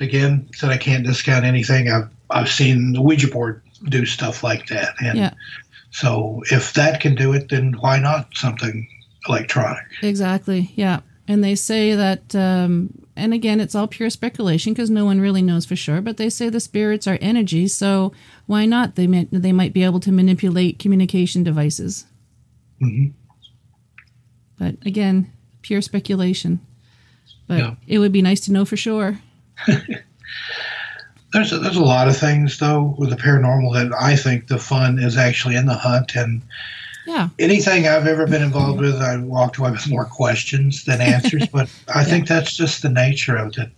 [0.00, 1.90] Again, said I can't discount anything.
[1.92, 5.34] I've I've seen the Ouija board do stuff like that, and Yeah.
[5.90, 8.86] So if that can do it, then why not something
[9.28, 9.84] electronic?
[10.02, 10.72] Exactly.
[10.76, 11.00] Yeah.
[11.28, 15.42] And they say that, um, and again, it's all pure speculation because no one really
[15.42, 17.68] knows for sure, but they say the spirits are energy.
[17.68, 18.12] So
[18.46, 18.96] why not?
[18.96, 22.04] They might, they might be able to manipulate communication devices.
[22.82, 23.10] Mm-hmm.
[24.58, 25.32] But again,
[25.62, 26.60] pure speculation.
[27.46, 27.74] But Yeah.
[27.86, 29.20] it would be nice to know for sure.
[31.32, 34.58] There's a, there's a lot of things though with the paranormal that I think the
[34.58, 36.42] fun is actually in the hunt, and
[37.06, 37.28] Yeah.
[37.38, 41.46] anything I've ever been involved with, I walked away with more questions than answers.
[41.52, 43.70] but I think that's just the nature of it.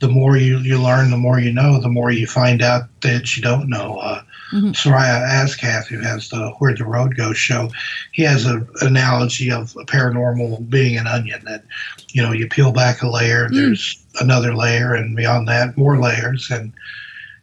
[0.00, 3.36] The more you, you learn, the more you know, the more you find out that
[3.36, 3.96] you don't know.
[3.98, 4.22] Uh,
[4.54, 4.72] Mhm.
[4.72, 7.70] Soraya Ascath, who has the Where the Road Goes show,
[8.12, 11.64] he has an analogy of a paranormal being an onion that,
[12.10, 16.50] you know, you peel back a layer, there's another layer, and beyond that, more layers,
[16.52, 16.72] and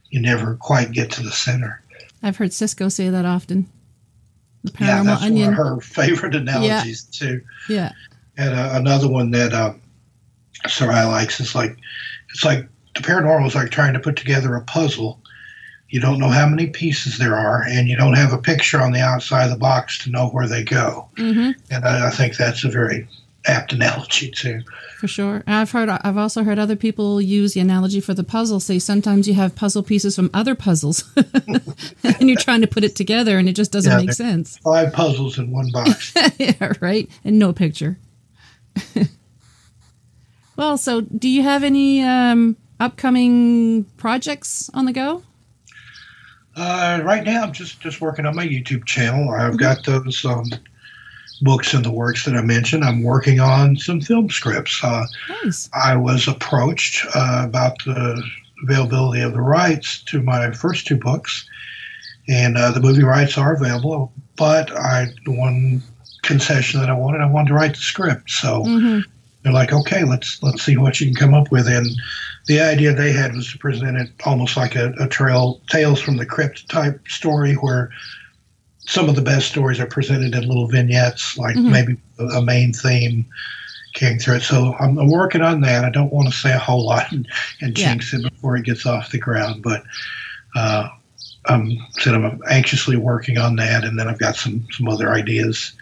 [0.09, 1.81] you never quite get to the center.
[2.23, 3.67] I've heard Cisco say that often.
[4.63, 5.51] The paranormal yeah, that's onion.
[5.51, 7.41] one of her favorite analogies, too.
[7.67, 7.91] Yeah.
[8.37, 9.81] And uh, another one that um,
[10.65, 11.75] Sarai likes is like,
[12.29, 15.20] it's like the paranormal is like trying to put together a puzzle.
[15.91, 18.91] You don't know how many pieces there are, and you don't have a picture on
[18.91, 21.07] the outside of the box to know where they go.
[21.17, 23.07] hmm And I, I think that's a very
[23.47, 24.61] apt analogy too.
[24.99, 25.43] For sure.
[25.47, 29.27] I've heard I've also heard other people use the analogy for the puzzle, say sometimes
[29.27, 31.03] you have puzzle pieces from other puzzles
[32.03, 34.57] and you're trying to put it together and it just doesn't Yeah, make sense.
[34.59, 36.13] Five puzzles in one box.
[36.37, 37.09] yeah, right?
[37.23, 37.97] And no picture.
[40.55, 45.23] well, so do you have any um, upcoming projects on the go?
[46.61, 49.31] Uh, right now, I'm just just working on my YouTube channel.
[49.31, 50.51] I've got those um,
[51.41, 52.83] books in the works that I mentioned.
[52.83, 54.79] I'm working on some film scripts.
[54.83, 55.05] Uh,
[55.43, 55.69] Nice.
[55.73, 58.23] I was approached uh, about the
[58.63, 61.49] availability of the rights to my first two books,
[62.29, 64.13] and uh, the movie rights are available.
[64.35, 65.81] But I the one
[66.21, 68.29] concession that I wanted, I wanted to write the script.
[68.29, 68.99] So hmm
[69.43, 71.67] they're like, okay, let's let's see what you can come up with.
[71.67, 71.89] And
[72.47, 76.17] the idea they had was to present it almost like a, a trail tales from
[76.17, 77.89] the crypt type story, where
[78.87, 81.71] some of the best stories are presented in little vignettes, like Mhm.
[81.71, 83.25] maybe a, a main theme
[83.93, 84.41] came through it.
[84.43, 85.83] So I'm, I'm working on that.
[85.85, 87.27] I don't want to say a whole lot and,
[87.61, 87.89] and Yeah.
[87.89, 89.83] jinx it before it gets off the ground, but
[90.55, 90.87] uh,
[91.45, 95.73] I'm said I'm anxiously working on that, and then I've got some some other ideas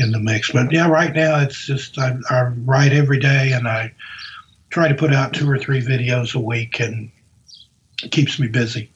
[0.00, 0.50] in the mix.
[0.52, 3.92] But yeah, right now it's just I, I write every day, and I
[4.70, 7.10] try to put out two or three videos a week, and
[8.02, 8.90] it keeps me busy.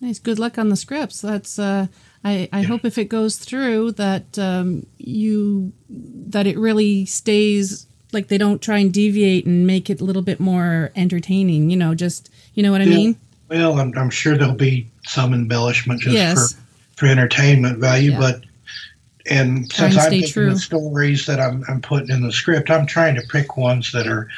[0.00, 0.18] Nice.
[0.18, 1.20] Good luck on the scripts.
[1.20, 1.58] That's.
[1.58, 1.88] Uh,
[2.24, 2.48] I.
[2.52, 2.66] I Yeah.
[2.68, 8.62] hope if it goes through that um, you that it really stays like they don't
[8.62, 11.70] try and deviate and make it a little bit more entertaining.
[11.70, 12.96] You know, just you know what I Yeah.
[12.96, 13.16] mean.
[13.48, 16.52] Well, I'm, I'm sure there'll be some embellishment just Yes.
[16.52, 16.60] for
[16.96, 18.18] for entertainment value, Yeah.
[18.18, 18.42] but
[19.30, 20.50] and Try since I'm true.
[20.50, 24.06] the stories that I'm, I'm putting in the script, I'm trying to pick ones that
[24.06, 24.28] are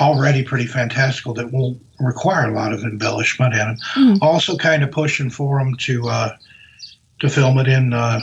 [0.00, 3.80] already pretty fantastical that won't require a lot of embellishment and.
[3.94, 4.18] Mhm.
[4.22, 6.36] Also, kind of pushing for them to uh,
[7.20, 8.20] to film it in uh,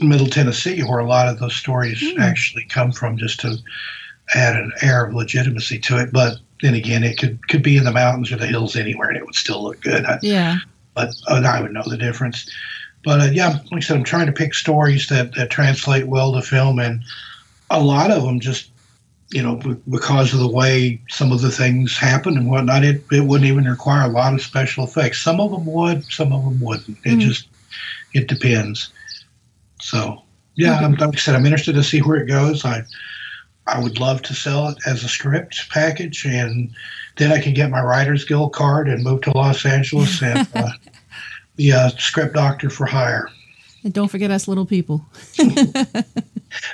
[0.00, 2.20] Middle Tennessee, where a lot of those stories Hmm.
[2.20, 3.56] actually come from, just to
[4.34, 6.12] add an air of legitimacy to it.
[6.12, 9.16] But then again, it could could be in the mountains or the hills anywhere, and
[9.16, 10.04] it would still look good.
[10.04, 10.56] I, Yeah.
[10.94, 12.50] but uh, I would know the difference.
[13.04, 16.32] But uh, yeah, like I said, I'm trying to pick stories that, that translate well
[16.34, 17.02] to film, and
[17.70, 18.70] a lot of them just,
[19.30, 23.02] you know, b- because of the way some of the things happen and whatnot, it,
[23.10, 25.20] it wouldn't even require a lot of special effects.
[25.22, 26.98] Some of them would, some of them wouldn't.
[27.04, 27.20] It Mhm.
[27.20, 27.48] just,
[28.12, 28.90] it depends.
[29.80, 30.22] So
[30.54, 32.64] yeah, I'm, like I said, I'm interested to see where it goes.
[32.64, 32.82] I,
[33.66, 36.70] I would love to sell it as a script package, and
[37.16, 40.68] then I can get my Writers Guild card and move to Los Angeles and uh,
[41.56, 43.28] be a script doctor for hire.
[43.84, 45.04] And don't forget us little people.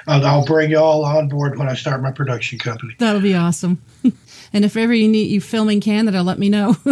[0.07, 2.95] I'll, I'll bring you all on board when I start my production company.
[2.99, 3.81] That'll be awesome.
[4.53, 6.77] and if ever you need you film in Canada, let me know.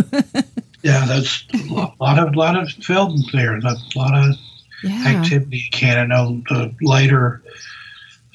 [0.87, 3.57] Yeah, that's a lot of lot of film there.
[3.57, 4.37] A lot of
[4.85, 5.05] yeah.
[5.09, 6.07] activity in Canada.
[6.07, 7.43] No, the later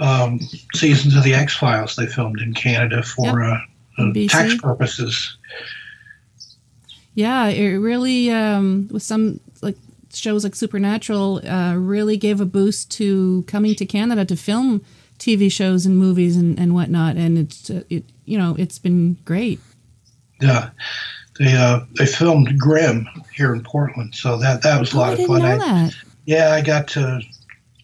[0.02, 0.41] um,
[0.76, 3.58] seasons of the X Files they filmed in Canada for uh,
[3.97, 5.38] uh, tax purposes.
[7.14, 9.78] Yeah, it really um, with some like
[10.14, 14.84] shows like Supernatural uh, really gave a boost to coming to Canada to film
[15.20, 19.18] TV shows and movies and, and whatnot, and it's uh, it you know it's been
[19.26, 19.59] great.
[20.39, 20.70] Yeah,
[21.38, 25.14] they uh, they filmed Grimm here in Portland, so that that was a Oh, lot
[25.20, 25.41] of fun.
[25.41, 25.95] I, that.
[26.26, 27.22] Yeah, I got to.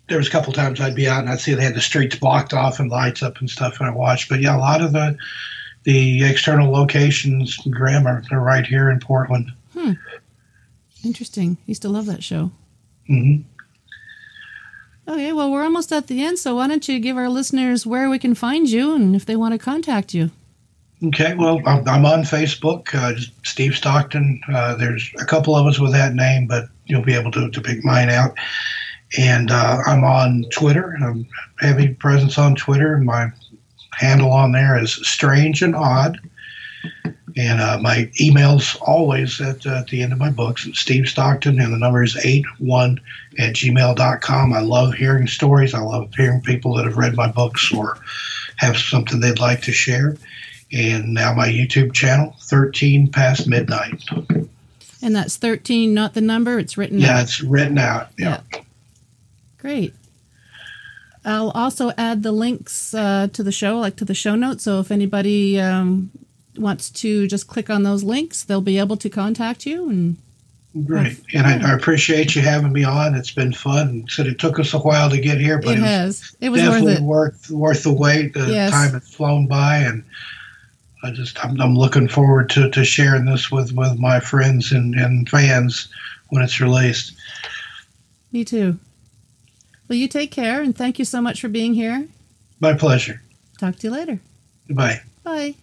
[0.07, 2.15] There was a couple times I'd be out and I'd see they had the streets
[2.15, 4.30] blocked off and lights up and stuff, and I watched.
[4.30, 5.17] But yeah, a lot of the
[5.88, 9.53] the external locations, grammar, they're right here in Portland.
[9.71, 9.93] Hmm.
[11.05, 11.55] Interesting.
[11.65, 12.51] Used to love that show.
[13.09, 13.43] Mm-hmm.
[15.09, 18.09] Okay, well we're almost at the end, so why don't you give our listeners where
[18.09, 20.31] we can find you and if they want to contact you.
[21.05, 24.41] Okay, well, I'm, I'm on Facebook, uh, Steve Stockton.
[24.53, 27.61] Uh, there's a couple of us with that name, but you'll be able to, to
[27.61, 28.35] pick mine out.
[29.17, 30.97] And uh, I'm on Twitter.
[31.01, 31.25] I'm
[31.59, 32.97] heavy presence on Twitter.
[32.97, 33.31] My
[33.97, 36.19] handle on there is Strange and Odd.
[37.35, 40.67] And uh, my email's always at, uh, at the end of my books.
[40.73, 42.99] Steve Stockton, and the number is 81
[43.37, 44.53] at gmail.com.
[44.53, 45.73] I love hearing stories.
[45.75, 47.99] I love hearing people that have read my books or
[48.55, 50.15] have something they'd like to share
[50.71, 54.03] and now my YouTube channel, 13 past midnight.
[55.01, 57.23] And that's 13, not the number, it's written Yeah, out.
[57.23, 58.09] it's written out.
[58.17, 58.41] Yeah.
[59.59, 59.93] Great.
[61.26, 64.63] I'll also add the links uh, to the show, like to the show notes.
[64.63, 66.11] So if anybody um,
[66.57, 69.89] wants to just click on those links, they'll be able to contact you.
[69.89, 70.18] And
[70.86, 71.20] Great.
[71.34, 73.15] And I, I appreciate you having me on.
[73.15, 74.05] It's been fun.
[74.09, 76.36] Said it took us a while to get here, but it it, was has.
[76.39, 77.01] It was worth definitely it.
[77.01, 78.34] worth worth the wait.
[78.34, 78.72] The Yes.
[78.72, 80.03] time has flown by, and
[81.03, 84.93] I just I'm, I'm looking forward to, to sharing this with, with my friends and,
[84.95, 85.88] and fans
[86.30, 87.13] when it's released.
[88.32, 88.78] Me too.
[89.88, 92.07] Well, you take care, and thank you so much for being here.
[92.59, 93.21] My pleasure.
[93.59, 94.19] Talk to you later.
[94.67, 95.01] Goodbye.
[95.23, 95.55] Bye.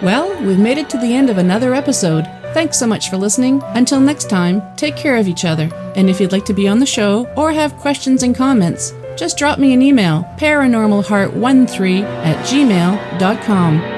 [0.00, 2.24] Well, we've made it to the end of another episode.
[2.54, 3.60] Thanks so much for listening.
[3.74, 5.68] Until next time, take care of each other.
[5.96, 9.36] And if you'd like to be on the show or have questions and comments, just
[9.36, 13.97] drop me an email, paranormalheart13 at gmail.com.